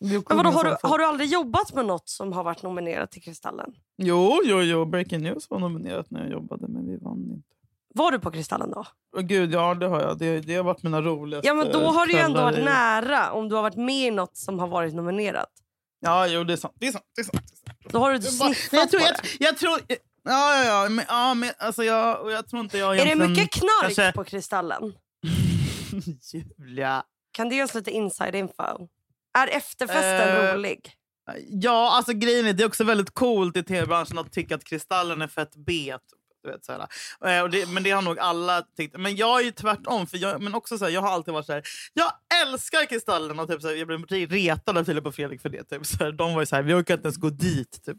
[0.00, 3.22] Men vadå, har, du, har du aldrig jobbat med något som har varit nominerat till
[3.22, 3.72] Kristallen?
[3.96, 4.84] Jo, jo, jo.
[4.84, 7.48] Breaking News var nominerat när jag jobbade, men vi vann inte.
[7.94, 8.84] Var du på Kristallen då?
[9.16, 10.18] Åh, Gud, ja det har jag.
[10.18, 12.62] Det, det har varit mina roligaste Ja men då har du ju ändå varit i-
[12.64, 15.50] nära om du har varit med i något som har varit nominerat.
[16.00, 16.74] Ja, jo, det är sant.
[16.78, 17.04] Det är sant.
[17.14, 17.44] Det är sant.
[17.94, 19.00] Då har du sniffat jag tror...
[19.00, 19.28] på Jag, det.
[19.44, 19.80] jag tror
[20.24, 20.88] ja, ja, ja.
[20.88, 24.24] Men, ja men, alltså, jag, jag tror inte jag Är det mycket knark kanske- på
[24.24, 24.92] Kristallen?
[26.58, 27.02] Julia.
[27.32, 28.88] Kan du ge oss lite inside info?
[29.38, 30.92] Är efterfesten Eh, rolig?
[31.48, 35.22] Ja, alltså grejen är det är också väldigt coolt i tv-branschen att tycka att Kristallen
[35.22, 35.96] är fett B.
[36.44, 37.36] Du vet, så här.
[37.38, 38.96] Eh, Och det, men det har nog alla tyckt.
[38.98, 40.06] Men jag är ju tvärtom.
[40.06, 41.62] För jag, men också så här, jag har alltid varit så här.
[41.94, 43.38] Jag älskar Kristallen.
[43.40, 45.64] Och typ så här, jag blev retad av Filip och Fredrik för det.
[45.64, 45.86] Typ.
[45.86, 47.84] Så här, de var ju så här, vi orkar inte ens gå dit.
[47.86, 47.96] Typ,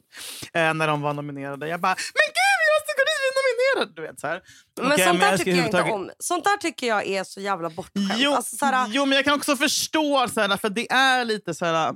[0.54, 1.68] eh, när de var nominerade.
[1.68, 3.94] Jag bara, men gud vi måste gå dit, vi är nominerade!
[3.96, 4.42] Du vet, så här.
[4.82, 6.12] Men Okej, sånt där tycker jag inte om.
[6.20, 8.14] Sånt där tycker jag är så jävla bortskämt.
[8.16, 11.26] Jo, Alltså, så här, jo, men jag kan också förstå, så här, för det är
[11.26, 11.94] lite så här...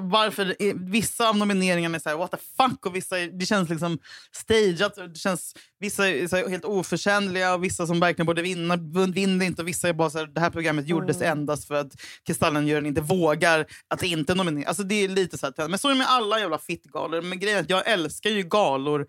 [0.00, 0.56] varför
[0.90, 3.98] vissa av nomineringarna är så här, what the fuck och vissa är, det känns liksom
[4.32, 4.94] stageat.
[4.94, 9.12] Det känns, vissa är så här, helt oförtjänliga och vissa som verkligen borde vinna vin-
[9.12, 11.38] vinner inte och vissa är bara så här, det här programmet gjordes Mm.
[11.38, 11.92] endast för att
[12.26, 14.68] Kristallenjuryn inte vågar att inte nominera.
[14.68, 17.22] Alltså det är lite så här, men så är det med alla jävla fittgalor.
[17.22, 19.06] Men grejen är att jag älskar ju galor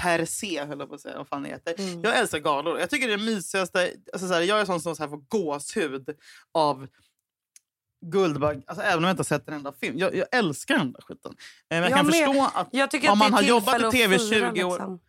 [0.00, 1.18] per se, höll jag på att säga.
[1.18, 1.74] Vad fan heter.
[1.78, 2.02] Mm.
[2.02, 2.78] Jag älskar galor.
[2.80, 3.90] Jag tycker det är det mysigaste.
[4.12, 6.08] Alltså så här, jag är sån som så här får gåshud
[6.54, 6.86] av
[8.02, 9.98] Guldbagge, alltså även om jag inte har sett en enda film.
[9.98, 11.32] Jag, jag älskar den där skiten.
[11.32, 11.36] Eh,
[11.68, 12.14] Men jag Jag kan med.
[12.14, 14.70] förstå att Jag tycker Om att man har jobbat i TV fira, 20 år.
[14.72, 15.00] Liksom.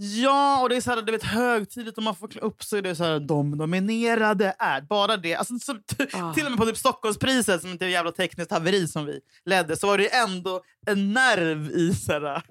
[0.00, 2.82] Ja, och det är så här, det är högtidligt och man får klä upp sig.
[2.82, 5.34] Det är så här, de nominerade är bara det.
[5.34, 5.72] Alltså, så,
[6.12, 6.34] Ah.
[6.34, 9.76] Till och med på typ Stockholmspriset, som inte är jävla tekniskt haveri som vi ledde,
[9.76, 11.94] så var det ändå en nerv i...
[11.94, 12.42] Så här,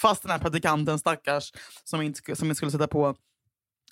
[0.00, 1.52] fast den här praktikanten, stackars,
[1.84, 3.14] som inte, som inte skulle sätta på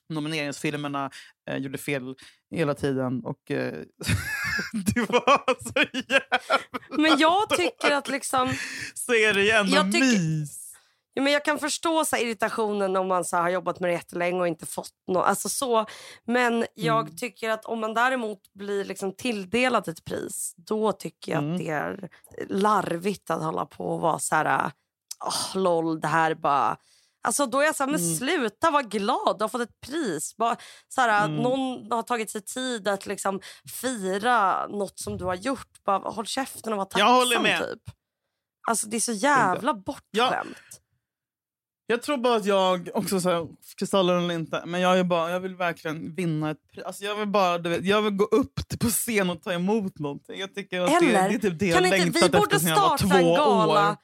[0.09, 1.11] nomineringsfilmerna,
[1.51, 2.15] eh, gjorde fel
[2.51, 3.25] hela tiden.
[3.25, 3.75] Och eh,
[4.95, 6.39] det var så jävla...
[6.91, 8.55] Men jag tycker att liksom...
[8.95, 10.65] Så är det ju ändå Jag tycker- mys.
[11.15, 14.41] Ja, men jag kan förstå så irritationen om man så har jobbat med det jättelänge
[14.41, 15.27] och inte fått något.
[15.27, 15.87] Alltså så.
[16.25, 17.17] Men jag Mm.
[17.17, 21.53] tycker att om man däremot blir liksom tilldelad ett pris då tycker jag Mm.
[21.55, 22.09] att det är
[22.49, 24.71] larvigt att hålla på och vara så här...
[25.21, 26.77] Oh, lol, det här är bara...
[27.23, 28.17] Alltså då är jag så här, men Mm.
[28.17, 30.37] sluta vara glad, du har fått ett pris.
[30.37, 30.57] Bara,
[30.89, 31.37] så här, Mm.
[31.43, 33.41] Någon har tagit sig tid att liksom
[33.81, 35.85] fira något som du har gjort.
[35.87, 37.09] Bara, håll käften och var tacksam.
[37.09, 37.59] Jag håller med.
[37.63, 37.83] Typ.
[38.69, 40.57] Alltså det är så jävla bortskämt.
[41.91, 43.47] Jag tror bara att jag också så här,
[43.79, 46.85] kristaller eller inte, men jag, är bara, jag vill verkligen vinna ett pris.
[46.85, 49.99] Alltså jag vill bara, du vet, jag vill gå upp på scen och ta emot
[49.99, 50.41] någonting.
[50.41, 52.61] Jag tycker att det, det Eller är typ det jag inte, längtat vi efter borde
[52.61, 53.91] sen jag var starta en två gala.
[53.91, 53.97] år.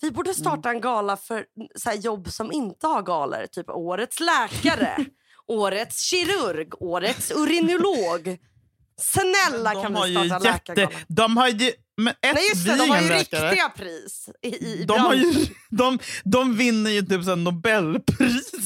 [0.00, 3.46] Vi borde starta en gala för så jobb som inte har galor.
[3.46, 5.04] Typ årets läkare,
[5.46, 8.38] årets kirurg, årets urinolog.
[9.00, 10.90] Snälla De kan vi starta en läkargala?
[11.08, 11.72] De har ju...
[11.96, 13.50] Men ett, Nej just det, de har ju läkare.
[13.50, 15.32] riktiga pris i, i, De, har ju,
[15.70, 18.64] de, de vinner ju typ så Nobelpriset.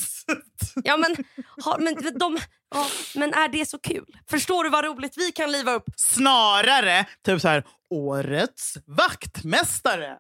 [0.85, 1.17] Ja, men,
[1.65, 2.39] har, men, de,
[2.75, 4.07] ja, men är det så kul?
[4.31, 5.85] Förstår du vad roligt vi kan liva upp?
[5.97, 10.17] Snarare typ så här, årets vaktmästare.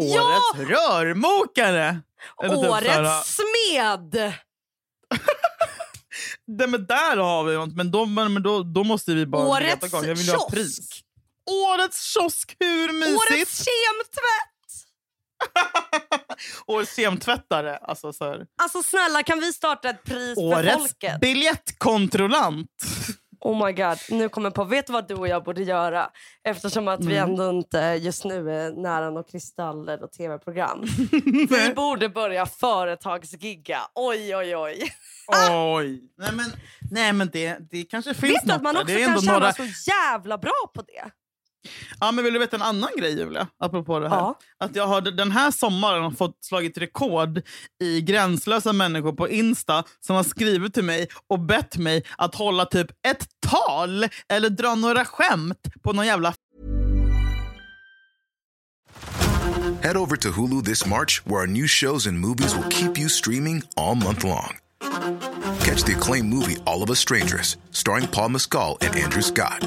[0.00, 0.54] Årets Ja!
[0.56, 2.00] rörmokare.
[2.44, 4.14] Eller typ Årets smed!
[6.46, 9.74] Nej, men där har vi något, men, då, men, då, då måste vi bara Årets
[9.84, 10.04] veta gång.
[10.08, 10.54] Jag vill ju ha kiosk.
[10.54, 11.00] pris.
[11.50, 13.16] Årets kiosk, hur mysigt?
[13.16, 14.50] Årets kemtvätt!
[16.66, 17.76] Årets kemtvättare.
[17.76, 18.46] Alltså, så här.
[18.62, 21.20] Alltså snälla kan vi starta ett pris för Årets folket?
[21.20, 22.68] biljettkontrollant.
[23.40, 26.10] Oh my god, nu kommer på, vet du vad du och jag borde göra?
[26.44, 27.30] Eftersom att vi Mm.
[27.30, 30.84] ändå inte just nu är nära några kristaller och tv-program.
[31.50, 33.80] vi borde börja företagsgigga.
[33.94, 34.92] Oj, oj, oj.
[35.50, 36.00] Oj.
[36.18, 36.46] Nej, men,
[36.90, 39.20] nej, men det, det kanske finns du något att man också det är kan ändå
[39.22, 39.52] tjäna några...
[39.52, 41.10] så jävla bra på det?
[42.00, 43.48] Ja, men vill du veta en annan grej, Julia?
[43.58, 44.16] Apropå det här.
[44.16, 44.38] Ja.
[44.58, 47.42] Att jag har den här sommaren fått slagit rekord
[47.82, 52.64] i gränslösa människor på Insta som har skrivit till mig och bett mig att hålla
[52.64, 56.34] typ ett tal eller dra några skämt på någon jävla
[59.82, 63.08] Head over to Hulu this March, where our new shows and movies will keep you
[63.08, 64.58] streaming all month long.
[65.64, 69.66] Catch the acclaimed movie All of Us Strangers, starring Paul Mescal and Andrew Scott.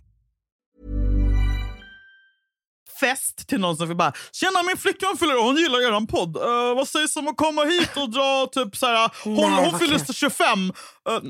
[3.01, 6.35] Fest till någon som vill bara “Tjena, min flickvän fyller år, hon gillar eran podd.
[6.37, 9.97] Eh, vad sägs om att komma hit och dra typ såhär, hon, Nej, hon fyller
[9.97, 10.15] kul.
[10.15, 10.69] 25.
[10.69, 10.73] Uh,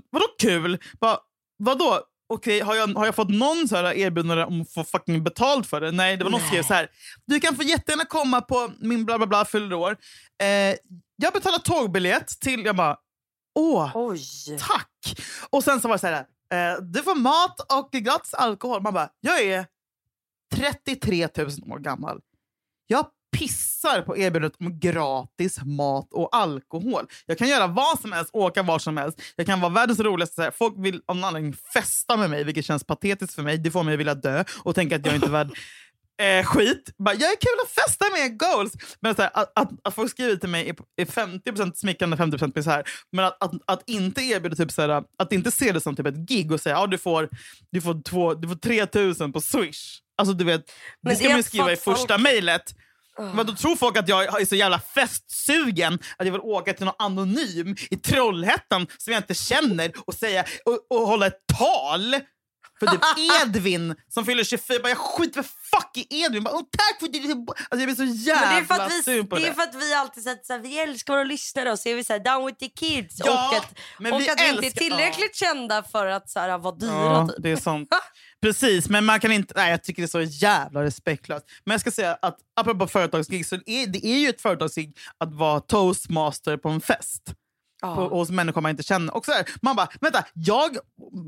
[0.09, 0.77] vadå kul?
[1.01, 1.17] Bara,
[1.57, 2.01] vadå?
[2.33, 5.67] Okej, har, jag, har jag fått någon så här erbjudande om att få fucking betalt
[5.67, 5.91] för det?
[5.91, 6.87] Nej, det var någon som skrev så här.
[7.25, 9.97] Du kan få jättegärna komma på min bla bla bla fyller år.
[10.43, 10.75] Eh,
[11.15, 12.65] jag betalar tågbiljett till...
[12.65, 12.97] Jag bara,
[13.59, 14.21] åh, Oj.
[14.59, 15.21] tack!
[15.49, 18.81] Och sen så var det så här, eh, du får mat och gratis alkohol.
[18.81, 19.65] Man bara, jag är
[20.55, 22.19] 33 000 år gammal.
[22.87, 23.05] Jag
[23.37, 27.05] pissar på erbjudandet om gratis mat och alkohol.
[27.25, 29.21] Jag kan göra vad som helst, åka var som helst.
[29.35, 30.51] Jag kan vara världens roligaste.
[30.55, 33.57] Folk vill av någon anledning festa med mig, vilket känns patetiskt för mig.
[33.57, 35.51] Det får mig att vilja dö och tänka att jag inte är värd
[36.21, 36.93] eh, skit.
[36.97, 38.73] Bara, jag är kul att festa med goals.
[38.99, 42.51] Men så här, att, att, att folk skriver till mig är, är 50% smickrande, 50%
[42.55, 42.83] misär.
[43.11, 46.07] Men att, att, att inte erbjuda typ så här, att inte se det som typ
[46.07, 47.29] ett gig och säga att ja, du, får,
[47.71, 50.01] du, får två, du får 3000 på swish.
[50.17, 52.63] Alltså du vet, Men det ska det man skriva i första mejlet.
[53.35, 56.85] Men då tror folk att jag är så jävla festsugen att jag vill åka till
[56.85, 62.15] någon anonym i Trollhättan som jag inte känner och, säga, och, och hålla ett tal
[62.79, 63.01] för typ
[63.43, 64.73] Edvin som fyller 24.
[64.75, 66.43] Jag, bara, jag skiter för fuck i Edvin.
[66.43, 67.31] Bara, "Åh, tack för du...
[67.31, 69.47] Alltså, jag blir så jävla Men det är för att vi, sur på det det.
[69.47, 71.95] är för att vi alltid sagt så här, vi älskar våra lyssnare och så är
[71.95, 73.15] vi så här, down with the kids.
[73.25, 76.39] Ja, och att, men och vi att vi inte är tillräckligt kända för att så
[76.39, 76.91] här, vara dyra.
[76.91, 77.35] Ja, typ.
[77.43, 77.89] det är sånt.
[78.41, 79.53] Precis, men man kan inte...
[79.57, 81.45] Nej, jag tycker det är så jävla respektlöst.
[81.63, 85.33] Men jag ska säga att apropå företagsgig, så är, det är ju ett företagsgig att
[85.33, 87.33] vara toastmaster på en fest.
[87.81, 87.95] Ja.
[87.95, 89.15] På, hos människor man inte känner.
[89.15, 90.77] Och så här, man bara, vänta, jag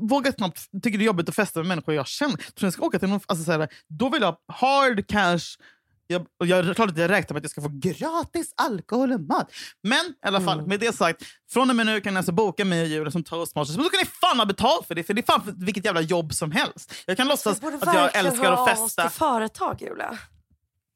[0.08, 2.36] vågar knappt, tycker det är jobbigt att festa med människor jag känner.
[2.36, 5.58] Tror jag ska åka till någon, alltså så här, då vill jag ha hard cash.
[6.06, 9.50] Jag, jag, klart att jag räknar med att jag ska få gratis alkohol och mat.
[9.82, 10.68] Men i alla fall, Mm.
[10.68, 13.24] med det sagt, från och med nu kan ni alltså boka mig och Julia som
[13.24, 13.76] toastmasters.
[13.76, 15.84] Men då ska ni fan ha betalt för det, för det är fan för vilket
[15.84, 16.94] jävla jobb som helst.
[17.06, 19.02] Jag kan låtsas Vi borde att jag verkligen älskar att av oss festa.
[19.02, 20.18] till företag, Julia.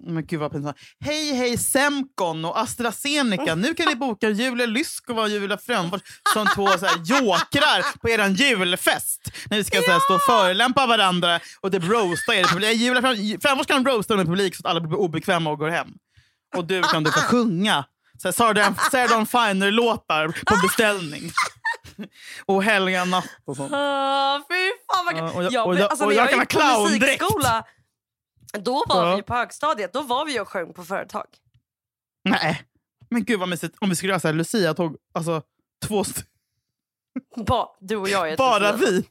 [0.06, 0.76] Men gud vad pinsamt.
[1.00, 3.54] Hej hej Semcon och AstraZeneca.
[3.54, 6.00] Nu kan ni boka Julia Lyskova och Julia Fränfors
[6.32, 9.20] som två så här, jokrar på er julfest.
[9.50, 12.44] När vi ska så här, stå och förolämpa varandra och typ roasta er.
[12.44, 12.76] publik.
[12.76, 13.02] Julia
[13.42, 15.88] Fränfors kan roasta med publik så att alla blir obekväma och går hem.
[16.56, 17.84] Och du kan du få sjunga.
[18.32, 21.30] Sarah Dawn Finer-låtar på beställning.
[22.46, 23.72] och Helga natt och sånt.
[23.72, 23.78] Uh,
[24.48, 25.36] fy fan vad Ja, kul.
[25.36, 27.22] och jag- jag, och blev- jag- alltså, och jag jag kan på clowndräkt.
[28.52, 29.16] Då var Ja.
[29.16, 29.92] vi på högstadiet.
[29.92, 31.26] Då var vi och sjöng på företag.
[32.24, 32.62] Nej.
[33.10, 33.76] Men gud vad mysigt.
[33.80, 34.96] Om vi skulle göra så här Lucia-tåg.
[35.14, 35.42] Alltså
[35.86, 36.22] två st-
[37.46, 39.08] Ba, du och jag är Bara vi.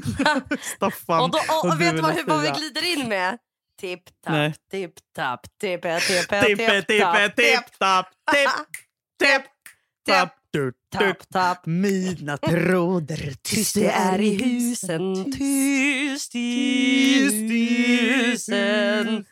[0.76, 3.38] Staffan Och, då, och, och och vet du vad, vad vi glider in med?
[3.80, 4.52] Tipp, Nej.
[4.52, 6.80] tapp, tipp, tapp, tippe, tippe,
[10.52, 11.66] Tipp, tipp, tipp, du, tapp, tapp.
[11.66, 17.28] Midnatt råder, Tyst det är i husen, tyst i
[18.28, 19.24] husen.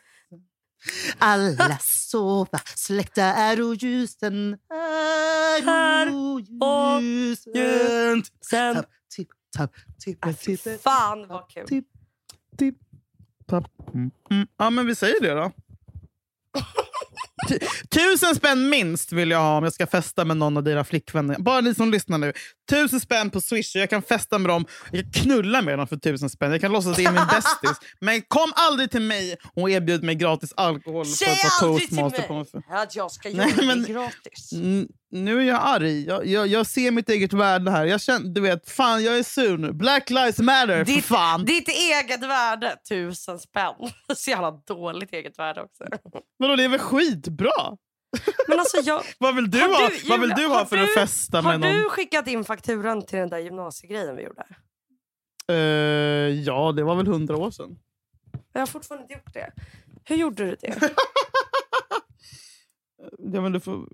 [1.17, 8.23] Alla sova, släckta är och ljusen Här är och ljusen.
[8.49, 11.67] Sen, Tapp, tipp, tapp, tippe, tippe, fan vad kul.
[11.67, 11.87] tipp,
[12.57, 12.75] tipp,
[13.47, 13.71] tapp.
[13.93, 14.11] Mm.
[14.31, 14.47] Mm.
[14.57, 15.51] Ja, men vi säger det då.
[17.47, 17.59] Tu-
[17.89, 21.35] Tusen spänn minst vill jag ha om jag ska festa med någon av dina flickvänner.
[21.39, 22.33] Bara ni som lyssnar nu.
[22.69, 23.75] Tusen spänn på Swish.
[23.75, 24.65] Jag kan festa med dem.
[24.91, 26.51] Jag kan knulla med dem för tusen spänn.
[26.51, 27.89] Jag kan låtsas att det är min bästis.
[27.99, 31.27] Men kom aldrig till mig och erbjud mig gratis alkohol Säg
[31.61, 34.53] aldrig till mig att jag ska Nej, göra men- det gratis.
[35.11, 36.05] Nu är jag arg.
[36.07, 37.85] Jag, jag, jag ser mitt eget värde här.
[37.85, 39.73] Jag känner, du vet, fan jag är sur nu.
[39.73, 41.45] Black lives matter, för Ditt, fan.
[41.45, 43.73] ditt eget värde, tusen spänn.
[44.15, 45.83] Så jävla dåligt eget värde också.
[46.37, 47.77] Vadå, det är väl skitbra?
[48.47, 50.77] Men alltså jag, Vad vill du Har ha, du, vad vill du ha har för
[50.77, 51.77] du- att festa har med någon?
[51.83, 54.43] du skickat in fakturan till den där gymnasiegrejen vi gjorde?
[55.49, 55.55] Eh,
[56.43, 57.79] ja, det var väl hundra år sedan.
[58.53, 59.51] Jag har fortfarande inte gjort det.
[60.03, 60.79] Hur gjorde du det?
[63.17, 63.87] Ja, men du får...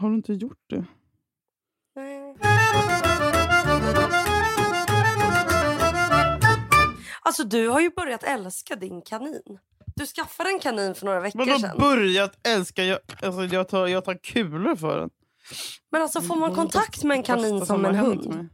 [0.00, 0.84] Har du inte gjort det?
[7.22, 9.58] Alltså du har ju börjat älska din kanin.
[9.96, 11.78] Du skaffade en kanin för några veckor Vadå sedan.
[11.78, 12.84] börjat älska?
[12.84, 15.10] Jag, alltså, jag, tar, jag tar kulor för den.
[15.90, 18.34] Men alltså får man Mm, kontakt med en kanin som har en hänt hund?
[18.34, 18.48] mig.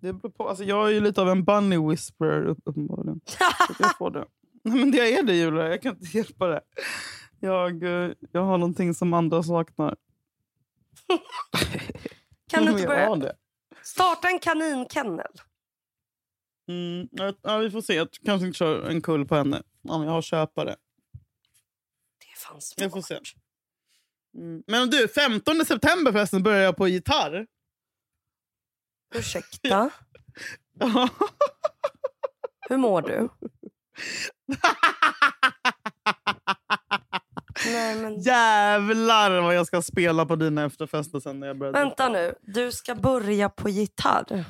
[0.00, 0.48] Det beror på.
[0.48, 3.20] Alltså, jag är ju lite av en bunny whisperer upp- uppenbarligen.
[3.26, 4.24] Så att jag får det.
[4.64, 6.60] Nej, men det är det Julia, jag kan inte hjälpa det.
[7.40, 9.96] Jag, eh, jag har någonting som andra saknar.
[12.50, 13.34] Kan du inte börja
[13.82, 15.32] starta en kaninkennel?
[16.68, 17.08] Mm,
[17.42, 17.94] ja, vi får se.
[17.94, 19.62] Jag kanske inte kör en kull på henne.
[19.88, 20.76] Om jag har köpare.
[22.18, 23.26] Det är fan Jag får smart.
[23.26, 23.38] se.
[24.38, 24.62] Mm.
[24.66, 27.46] Men du, 15 september förresten börjar jag på gitarr.
[29.14, 29.90] Ursäkta,
[32.68, 33.28] hur mår du?
[37.72, 38.20] Nej, men...
[38.20, 41.72] Jävlar vad jag ska spela på dina efterfester sen när jag börjar.
[41.72, 44.44] Vänta nu, du ska börja på gitarr.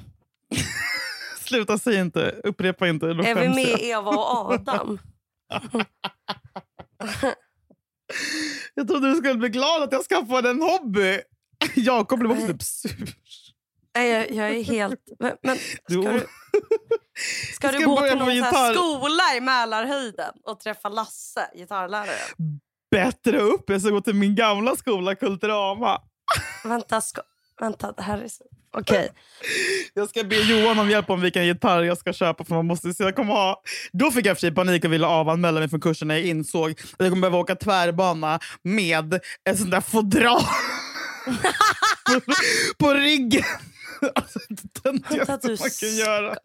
[1.41, 2.41] Sluta, säg inte.
[2.45, 3.07] Upprepa inte.
[3.07, 3.83] Då Är vi med jag.
[3.83, 4.99] Eva och Adam?
[8.75, 11.21] jag trodde du skulle bli glad att jag skaffade en hobby.
[11.75, 13.15] Jakob blev också typ sur.
[13.97, 15.01] Nej, jag, jag är helt...
[15.19, 16.27] Men, men ska Du- du,
[17.55, 22.61] ska du gå till någon skola i Mälarhöjden och träffa Lasse, gitarrläraren?
[22.91, 23.65] Bättre upp.
[23.71, 26.01] Jag ska gå till min gamla skola, Kulturama.
[26.65, 27.23] Vänta, ska,
[27.61, 28.45] vänta det här är så...
[28.79, 29.11] Okej.
[29.95, 32.45] Jag ska be Johan om hjälp om vilken gitarr jag ska köpa.
[32.45, 33.63] För man måste, så jag kommer ha...
[33.93, 36.95] Då fick jag för panik och ville avanmäla mig från kursen när jag insåg att
[36.99, 40.43] jag kommer behöva åka tvärbana med en sån där fodral
[42.07, 42.21] på,
[42.85, 43.45] på ryggen.
[44.15, 44.93] Alltså, det
[45.43, 46.37] du man kan göra.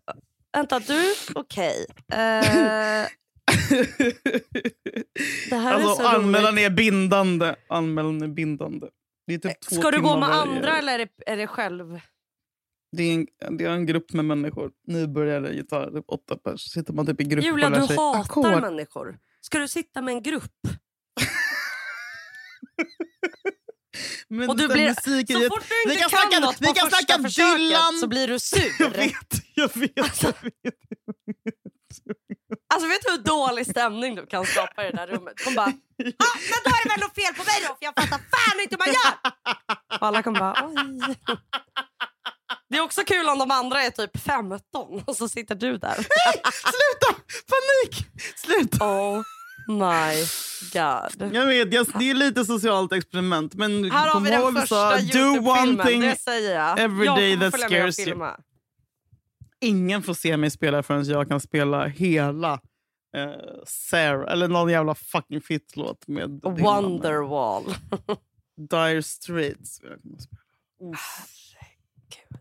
[0.54, 1.16] Vänta, du...
[1.36, 1.86] Okej.
[2.12, 3.08] Eh,
[5.49, 6.66] det här är Alltså, så anmälan roligt.
[6.66, 7.56] är bindande.
[7.70, 8.88] Anmälan är bindande.
[9.28, 11.47] Det är typ två Ska du gå med varje- andra eller är det, är det
[11.47, 11.99] själv?
[12.97, 13.14] Det är,
[13.45, 14.72] en, det är en grupp med människor.
[14.88, 16.62] Nybörjare gitarr, typ åtta pers.
[16.62, 18.62] Sitter man typ i grupp Julia, och lär du sig hatar ackord.
[18.62, 19.18] människor.
[19.41, 20.43] Ska du sitta med en grupp?
[24.30, 26.89] Men Och du blir, musiken så fort du inte kan kan, snacka- något vi kan
[26.89, 27.98] snacka Dylan.
[28.00, 28.89] så blir du Jag sur.
[28.89, 29.16] vet,
[29.56, 29.92] jag vet.
[29.96, 30.76] Jag vet.
[32.74, 35.34] Alltså vet du hur dålig stämning du kan skapa i det där rummet?
[35.46, 37.94] Hon bara, ah, men då är det väl något fel på mig då för jag
[37.96, 39.14] fattar fan inte hur man gör!
[40.00, 41.16] Och alla kommer bara, oj.
[42.70, 45.96] Det är också kul om de andra är typ 15 och så sitter du där.
[46.52, 47.22] Sluta!
[47.52, 48.06] Panik!
[48.36, 48.86] Sluta!
[48.86, 49.22] Oh
[49.72, 50.26] my
[50.74, 51.34] god.
[51.36, 53.53] Jag vet, jag, det är lite socialt experiment.
[53.53, 56.01] Men Här har vi den första do one thing.
[56.01, 56.80] det säger jag.
[56.80, 58.28] every jag day that scares you.
[59.61, 62.53] Ingen får se mig spela förrän jag kan spela hela
[63.17, 63.32] eh,
[63.65, 66.41] Sarah, eller någon jävla fucking fit-låt med.
[66.43, 67.63] Wonderwall.
[68.69, 69.82] Dire Straits.
[69.82, 70.41] vill jag kunna spela.
[72.09, 72.39] Gud.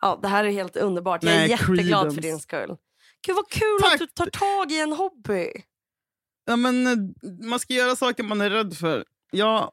[0.00, 1.22] Ja, det här är helt underbart.
[1.24, 2.14] Jag är Nej, jätteglad Creedence.
[2.14, 2.76] för din skull.
[3.26, 3.92] Gud vad kul Tack.
[3.92, 5.52] att du tar tag i en hobby.
[6.48, 6.96] Ja, men, eh,
[7.48, 9.04] man ska göra saker man är rädd för.
[9.30, 9.70] Jag,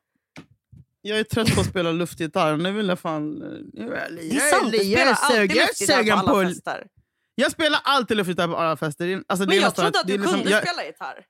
[1.02, 2.58] jag är trött på att spela luftgitarr.
[2.58, 3.42] Nu vill jag fan...
[3.42, 6.88] eh, Nu är jag Det är sant, du spelar alltid luftgitarr på alla fester.
[7.36, 9.08] Jag spelar alltid luftgitarr på alla fester.
[9.08, 11.26] Är- Alltså, Men är jag nästan- trodde att du är liksom- kunde jag, spela gitarr.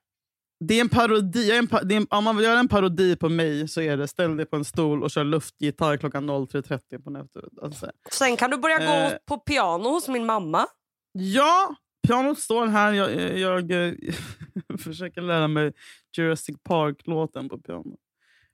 [0.64, 1.48] Det är en parodi.
[1.48, 3.96] Jag är en, är en, om man vill göra en parodi på mig så är
[3.96, 7.44] det ställ dig på en stol och kör luftgitarr klockan 03.30 på nätet.
[7.62, 9.10] Alltså, Sen kan du börja Eh.
[9.10, 10.66] gå på piano hos min mamma.
[11.12, 11.74] ja,
[12.06, 12.92] pianot står här.
[12.92, 13.96] Jag, jag, jag
[14.80, 15.72] försöker lära mig
[16.16, 17.96] Jurassic Park-låten på piano.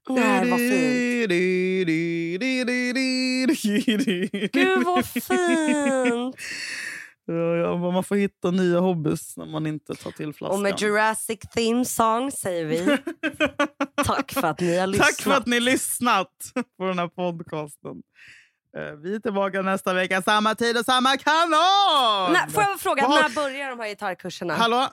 [0.09, 1.31] Nej, vad fint.
[4.53, 6.37] Gud vad fint.
[7.25, 10.57] Ja, man får hitta nya hobbys när man inte tar till flaskan.
[10.57, 12.99] Och med Jurassic theme song säger vi
[14.05, 15.09] tack för att ni har lyssnat.
[15.09, 16.33] Tack för att ni lyssnat
[16.79, 18.03] på den här podcasten.
[18.79, 22.33] Eh, Vi är tillbaka nästa vecka, samma tid och samma kanal!
[22.33, 24.55] Nej, får jag fråga, Vad har- när börjar de här gitarrkurserna?
[24.55, 24.89] Hallå?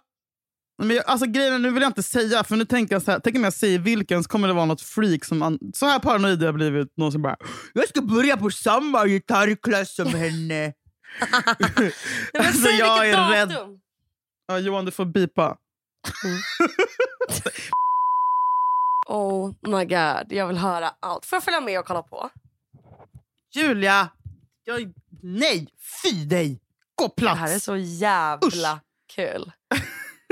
[0.82, 3.19] Men jag, alltså, grejen nu vill jag inte säga, för nu tänker jag så här,
[3.23, 5.41] tänk om jag säger vilken så kommer det vara något freak som...
[5.41, 6.97] An, så här paranoid jag blivit.
[6.97, 7.36] Någon som bara
[7.73, 10.73] “Jag ska börja på samma gitarrklass som henne”.
[11.80, 11.91] Nej,
[12.34, 13.49] men Alltså, säg jag vilket är rädd.
[13.49, 13.80] datum.
[14.47, 15.57] Ja, Johan, du får bipa.
[19.07, 21.25] Oh my god, jag vill höra allt.
[21.25, 22.30] Får jag följa med och kolla på?
[23.55, 24.09] Julia!
[24.63, 24.93] Jag,
[25.23, 25.67] nej!
[26.03, 26.59] Fy dig!
[26.95, 27.39] Gå Det plats!
[27.39, 28.79] här är så jävla
[29.15, 29.51] kul.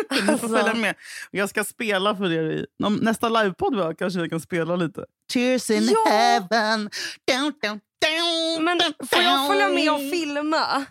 [0.09, 0.47] Du får Alltså.
[0.47, 0.95] följa med.
[1.31, 2.65] Jag ska spela för er i
[3.01, 3.75] nästa livepodd.
[3.75, 5.05] va, Kanske jag kan spela lite.
[5.33, 6.11] Cheers in Ja!
[6.11, 6.89] heaven.
[7.31, 10.85] Down, down, down, Men får jag följa med och filma?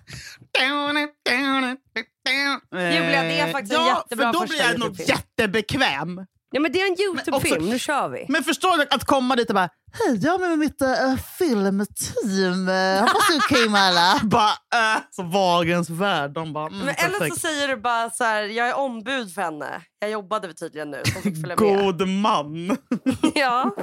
[2.72, 6.26] Julia, det är faktiskt en ja, jättebra för då blir jag nog jättebekväm.
[6.50, 8.26] Ja, men det är en Youtube-film, nu kör vi.
[8.28, 9.68] Men förstår du att komma dit och bara
[9.99, 12.68] Hej, jag är med mitt uh, filmteam.
[13.01, 14.20] Hoppas det är okej med alla.
[14.24, 14.51] bara,
[14.97, 16.30] uh, så Wahlgrens värld.
[16.30, 19.42] De bara, mm, Men eller så säger du bara så här, jag är ombud för
[19.42, 19.82] henne.
[19.99, 21.59] Jag jobbade tydligen nu, fick följa med.
[21.59, 22.76] God man.
[23.34, 23.76] Ja.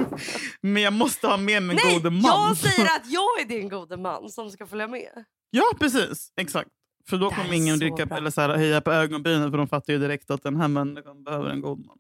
[0.61, 2.22] Men jag måste ha med mig en gode man.
[2.24, 5.09] jag säger att jag är din gode man som ska följa med.
[5.49, 6.32] Ja, precis.
[6.41, 6.70] Exakt.
[7.09, 9.93] För då kommer ingen så rycka eller så här, höja på ögonbrynen för de fattar
[9.93, 11.97] ju direkt att den här människan behöver en god man.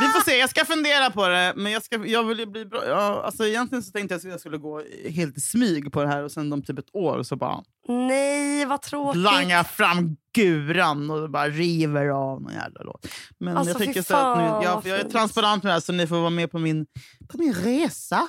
[0.00, 1.52] Vi får se, jag ska fundera på det.
[1.56, 2.86] Men jag, ska, jag vill bli bra.
[2.86, 6.08] Ja, alltså, egentligen så tänkte jag att jag skulle gå helt i smyg på det
[6.08, 9.22] här och sen om typ ett år så bara Nej, vad tråkigt.
[9.22, 13.06] langa fram guran och bara river av någon jävla låt.
[13.38, 15.92] Men Alltså, jag tänker så att nu, jag, jag är transparent med det här så
[15.92, 16.86] ni får vara med på min,
[17.28, 18.28] på min resa.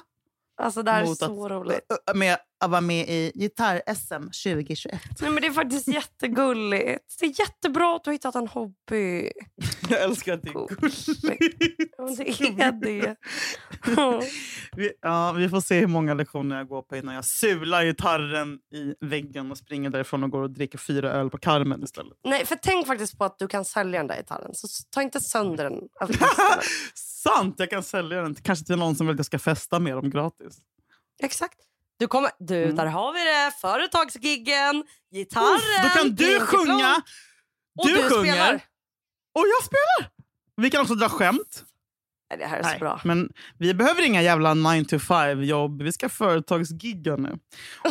[0.61, 1.81] Alltså det här är så att, roligt.
[2.15, 5.01] Med att vara med i Gitarr-SM 2021.
[5.21, 7.19] Nej, men det är faktiskt jättegulligt.
[7.19, 9.31] Det är jättebra att du har hittat en hobby.
[9.89, 11.93] Jag älskar att det är gulligt.
[11.97, 13.15] Ja, det är det.
[14.75, 18.59] Vi, ja, vi får se hur många lektioner jag går på innan jag sular gitarren
[18.73, 22.17] i väggen och springer därifrån och går och dricker fyra öl på Carmen istället.
[22.23, 24.51] Nej, för tänk faktiskt på att du kan sälja den där gitarren.
[24.53, 25.79] Så ta inte sönder den
[26.17, 26.59] festen.
[26.95, 27.55] Sant!
[27.57, 30.09] Jag kan sälja den kanske till någon som vill att jag ska festa med dem
[30.09, 30.57] gratis.
[31.23, 31.68] Exakt.
[31.99, 32.75] Du, kommer, du Mm.
[32.75, 33.51] där har vi det.
[33.61, 34.83] Företagsgiggen,
[35.13, 36.95] gitarren, Uff, då kan du sjunga!
[37.79, 38.31] Och du du, sjunger.
[38.33, 38.53] spelar.
[39.35, 40.11] Och jag spelar!
[40.57, 41.65] Vi kan också dra skämt.
[42.29, 43.01] Nej, det här är så bra.
[43.03, 45.81] Men vi behöver inga jävla 9 to 5 jobb.
[45.81, 47.39] Vi ska företagsgigga nu.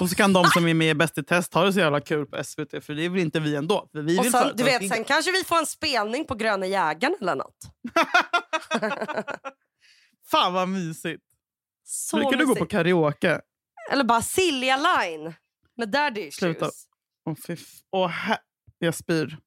[0.01, 2.01] Och så kan de som är med i Bäst i test ha det så jävla
[2.01, 2.85] kul på SVT.
[2.85, 3.89] För det vill inte vi ändå.
[3.93, 7.17] Vi Och vill sen, du vet, sen kanske vi får en spelning på Gröna jägaren
[7.21, 7.59] eller något.
[10.31, 11.23] Fan vad mysigt.
[11.85, 13.41] Så Brukar du gå på karaoke?
[13.91, 15.35] Eller bara Silja Line
[15.77, 16.35] med Daddy Issues.
[16.35, 16.71] Sluta.
[17.27, 17.35] Åh,
[17.93, 18.39] Åh, hä-
[18.79, 19.39] jag spyr.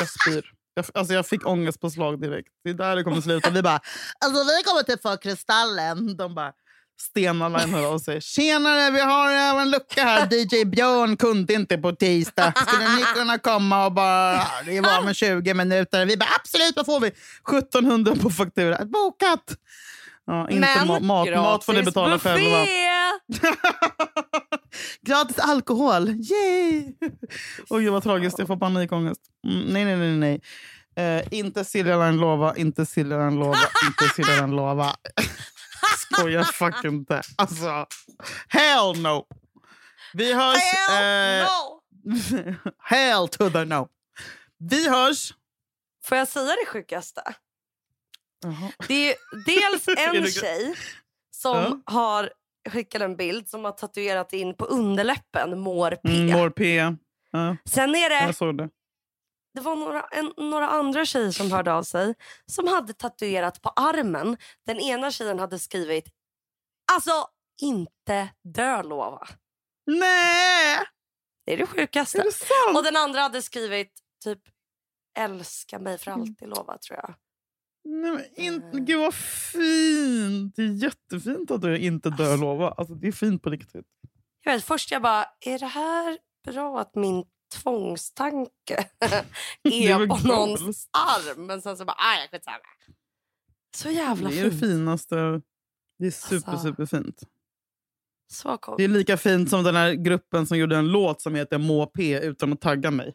[0.00, 0.50] Jag spyr.
[0.74, 2.48] Jag, alltså jag fick ångestpåslag direkt.
[2.64, 3.50] Det är där det kommer sluta.
[3.50, 3.80] Vi bara,
[4.24, 6.16] alltså vi kommer typ få Kristallen.
[6.16, 6.52] De bara,
[7.00, 8.20] Stena Line hör av sig.
[8.20, 10.28] Tjenare, vi har eh, en lucka här.
[10.34, 12.52] DJ Björn kunde inte på tisdag.
[12.66, 14.46] Skulle ni kunna komma och bara...
[14.66, 16.06] Det var med 20 minuter.
[16.06, 17.06] Vi bara absolut, vad får vi?
[17.08, 18.84] 1700 på faktura.
[18.84, 19.56] Bokat!
[20.26, 22.30] Ja, inte Men ma- mat, mat får ni gratis betala buffé!
[22.30, 22.66] själva.
[25.02, 26.08] Gratis alkohol!
[26.08, 26.94] Yay!
[27.70, 28.38] Oj, vad tragiskt.
[28.38, 29.20] Jag får panikångest.
[29.46, 30.16] Mm, nej, nej, nej.
[30.16, 30.40] nej.
[30.96, 34.96] Eh, inte Silja Line lova, inte Silja Line lova, inte Silja Line lova.
[35.98, 37.22] Skojar fucking inte.
[37.36, 37.86] Alltså,
[38.48, 39.26] hell no!
[40.14, 40.58] Vi hörs...
[40.88, 41.82] Hell eh, no!
[42.78, 43.88] hell to the no.
[44.58, 45.34] Vi hörs...
[46.04, 47.22] Får jag säga det sjukaste?
[48.42, 48.72] Jaha.
[48.88, 49.16] Det är
[49.46, 50.74] dels Är en det- tjej
[51.30, 52.32] som har
[52.68, 56.08] skickat en bild som har tatuerat in på underläppen mår P.
[56.08, 56.74] Mm, Mår P.
[57.30, 58.68] Ja, Sen är det, jag såg det.
[59.54, 62.14] det var några, en, några andra tjejer som hörde av sig
[62.46, 64.36] som hade tatuerat på armen.
[64.66, 66.08] Den ena tjejen hade skrivit
[66.92, 67.26] alltså
[67.62, 69.28] inte dö lova.
[69.86, 70.78] Nej!
[71.46, 72.22] Det är det Är sjukaste.
[72.22, 72.76] det sant?
[72.76, 73.92] Och den andra hade skrivit
[74.24, 74.38] typ
[75.18, 76.20] älska mig för Mm.
[76.20, 77.14] alltid lova tror jag.
[77.84, 80.56] Nej, men in, gud vad fint!
[80.56, 82.70] Det är jättefint att du inte dör lova.
[82.70, 83.86] Alltså, det är fint på riktigt.
[84.44, 87.24] Jag vet, först jag bara, är det här bra att min
[87.62, 88.50] tvångstanke
[89.62, 91.46] Det är på någons arm?
[91.46, 92.56] Men sen så bara, aj, skitsamma.
[93.76, 94.60] Så jävla Det är det fint.
[94.62, 95.14] finaste.
[95.98, 96.66] Det är super, Alltså.
[96.68, 97.22] super fint.
[98.32, 98.80] Så Det coolt.
[98.80, 102.18] är lika fint som den här gruppen som gjorde en låt som heter Må P
[102.20, 103.14] utan att tagga mig.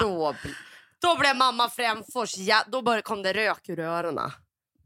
[0.00, 0.34] Då,
[1.04, 4.30] då blev mamma Främfors, ja, då kom det rök ur öronen.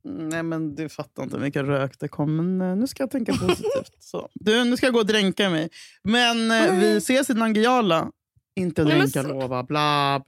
[0.05, 2.37] Nej, men du fattar inte vilken rök det kom.
[2.37, 3.93] Men eh, nu ska jag tänka positivt.
[3.99, 4.29] Så.
[4.35, 5.71] Du, nu ska jag gå och dränka mig.
[6.03, 8.11] Men eh, vi ses i Nangijala.
[8.57, 9.62] Inte Nej, men dränka, så- lova.
[9.62, 10.23] Bla.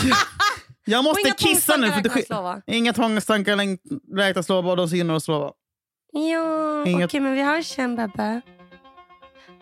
[0.84, 1.90] jag måste kissa nu.
[1.90, 2.62] För det lova.
[2.66, 3.56] Inga tvångstankar
[4.16, 5.52] räknas lova och de sinner oss lova.
[6.12, 8.40] Ja, okej Inget- men vi hörs sen Bebbe.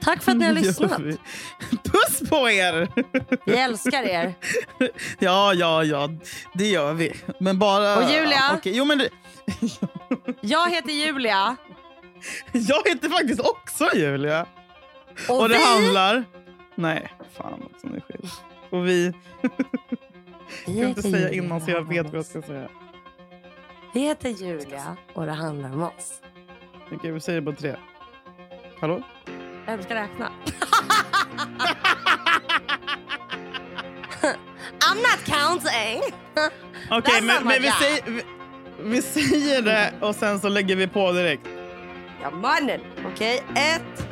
[0.05, 1.01] Tack för att ni har lyssnat.
[1.83, 2.89] Puss på er!
[3.47, 4.35] Vi älskar er.
[5.19, 6.09] Ja, ja, ja.
[6.55, 7.13] Det gör vi.
[7.41, 7.97] Men bara...
[7.97, 8.41] Och Julia?
[8.55, 9.09] Okej, Jo, men det...
[10.41, 11.57] Jag heter Julia.
[12.53, 14.47] Jag heter faktiskt också Julia.
[15.29, 16.25] Och, Och det vi, handlar...
[16.75, 17.87] Nej, fan också.
[17.87, 18.31] Nu skit.
[18.71, 19.13] Och vi...
[20.67, 22.69] vi Jag kan inte säga innan så jag vet vad jag ska säga.
[23.95, 26.21] Vi heter Julia och det handlar om oss.
[26.93, 27.77] Okej, vi säger på tre.
[28.81, 29.03] Hallå?
[29.67, 30.31] Vem ska räkna?
[34.81, 36.03] I'm not counting.
[36.91, 38.23] Okej, That's men, men vi, säger, vi,
[38.83, 41.47] vi säger det och sen så lägger vi på direkt.
[42.23, 42.81] Ja, mannen.
[43.15, 44.07] Okej, ett,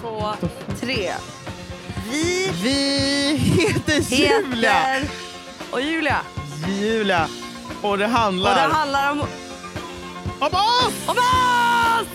[0.00, 0.32] två,
[0.80, 1.12] tre.
[2.10, 4.72] Vi Vi heter Julia.
[4.72, 5.08] heter...
[5.70, 6.16] Och Julia.
[6.68, 7.28] Julia.
[7.82, 9.20] Och det Och handlar det handlar om,
[10.40, 10.92] om oss!
[11.06, 12.08] om oss!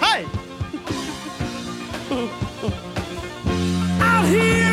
[0.00, 0.26] Hej!
[4.00, 4.69] Out here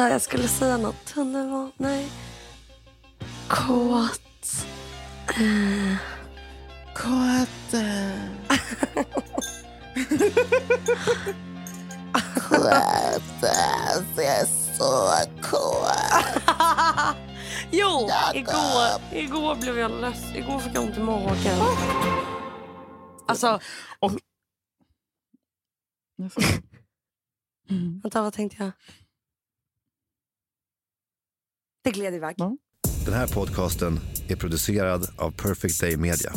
[0.00, 1.04] Vänta, jag skulle säga något.
[1.04, 1.70] Tunnelbana...
[1.76, 2.08] Nej.
[3.48, 4.66] Kåt.
[6.94, 8.12] Kåte.
[14.16, 14.46] Jag är
[14.76, 15.10] så
[15.42, 15.90] kåt.
[17.70, 20.36] jo, igår, igår blev jag ledsen.
[20.36, 21.58] Igår fick jag ont i magen.
[23.26, 23.60] Alltså,
[23.98, 24.12] Och...
[28.02, 28.72] vänta, vad tänkte jag?
[31.84, 32.36] Det gled iväg.
[33.04, 36.32] Den här podcasten är producerad av Perfect Day Media.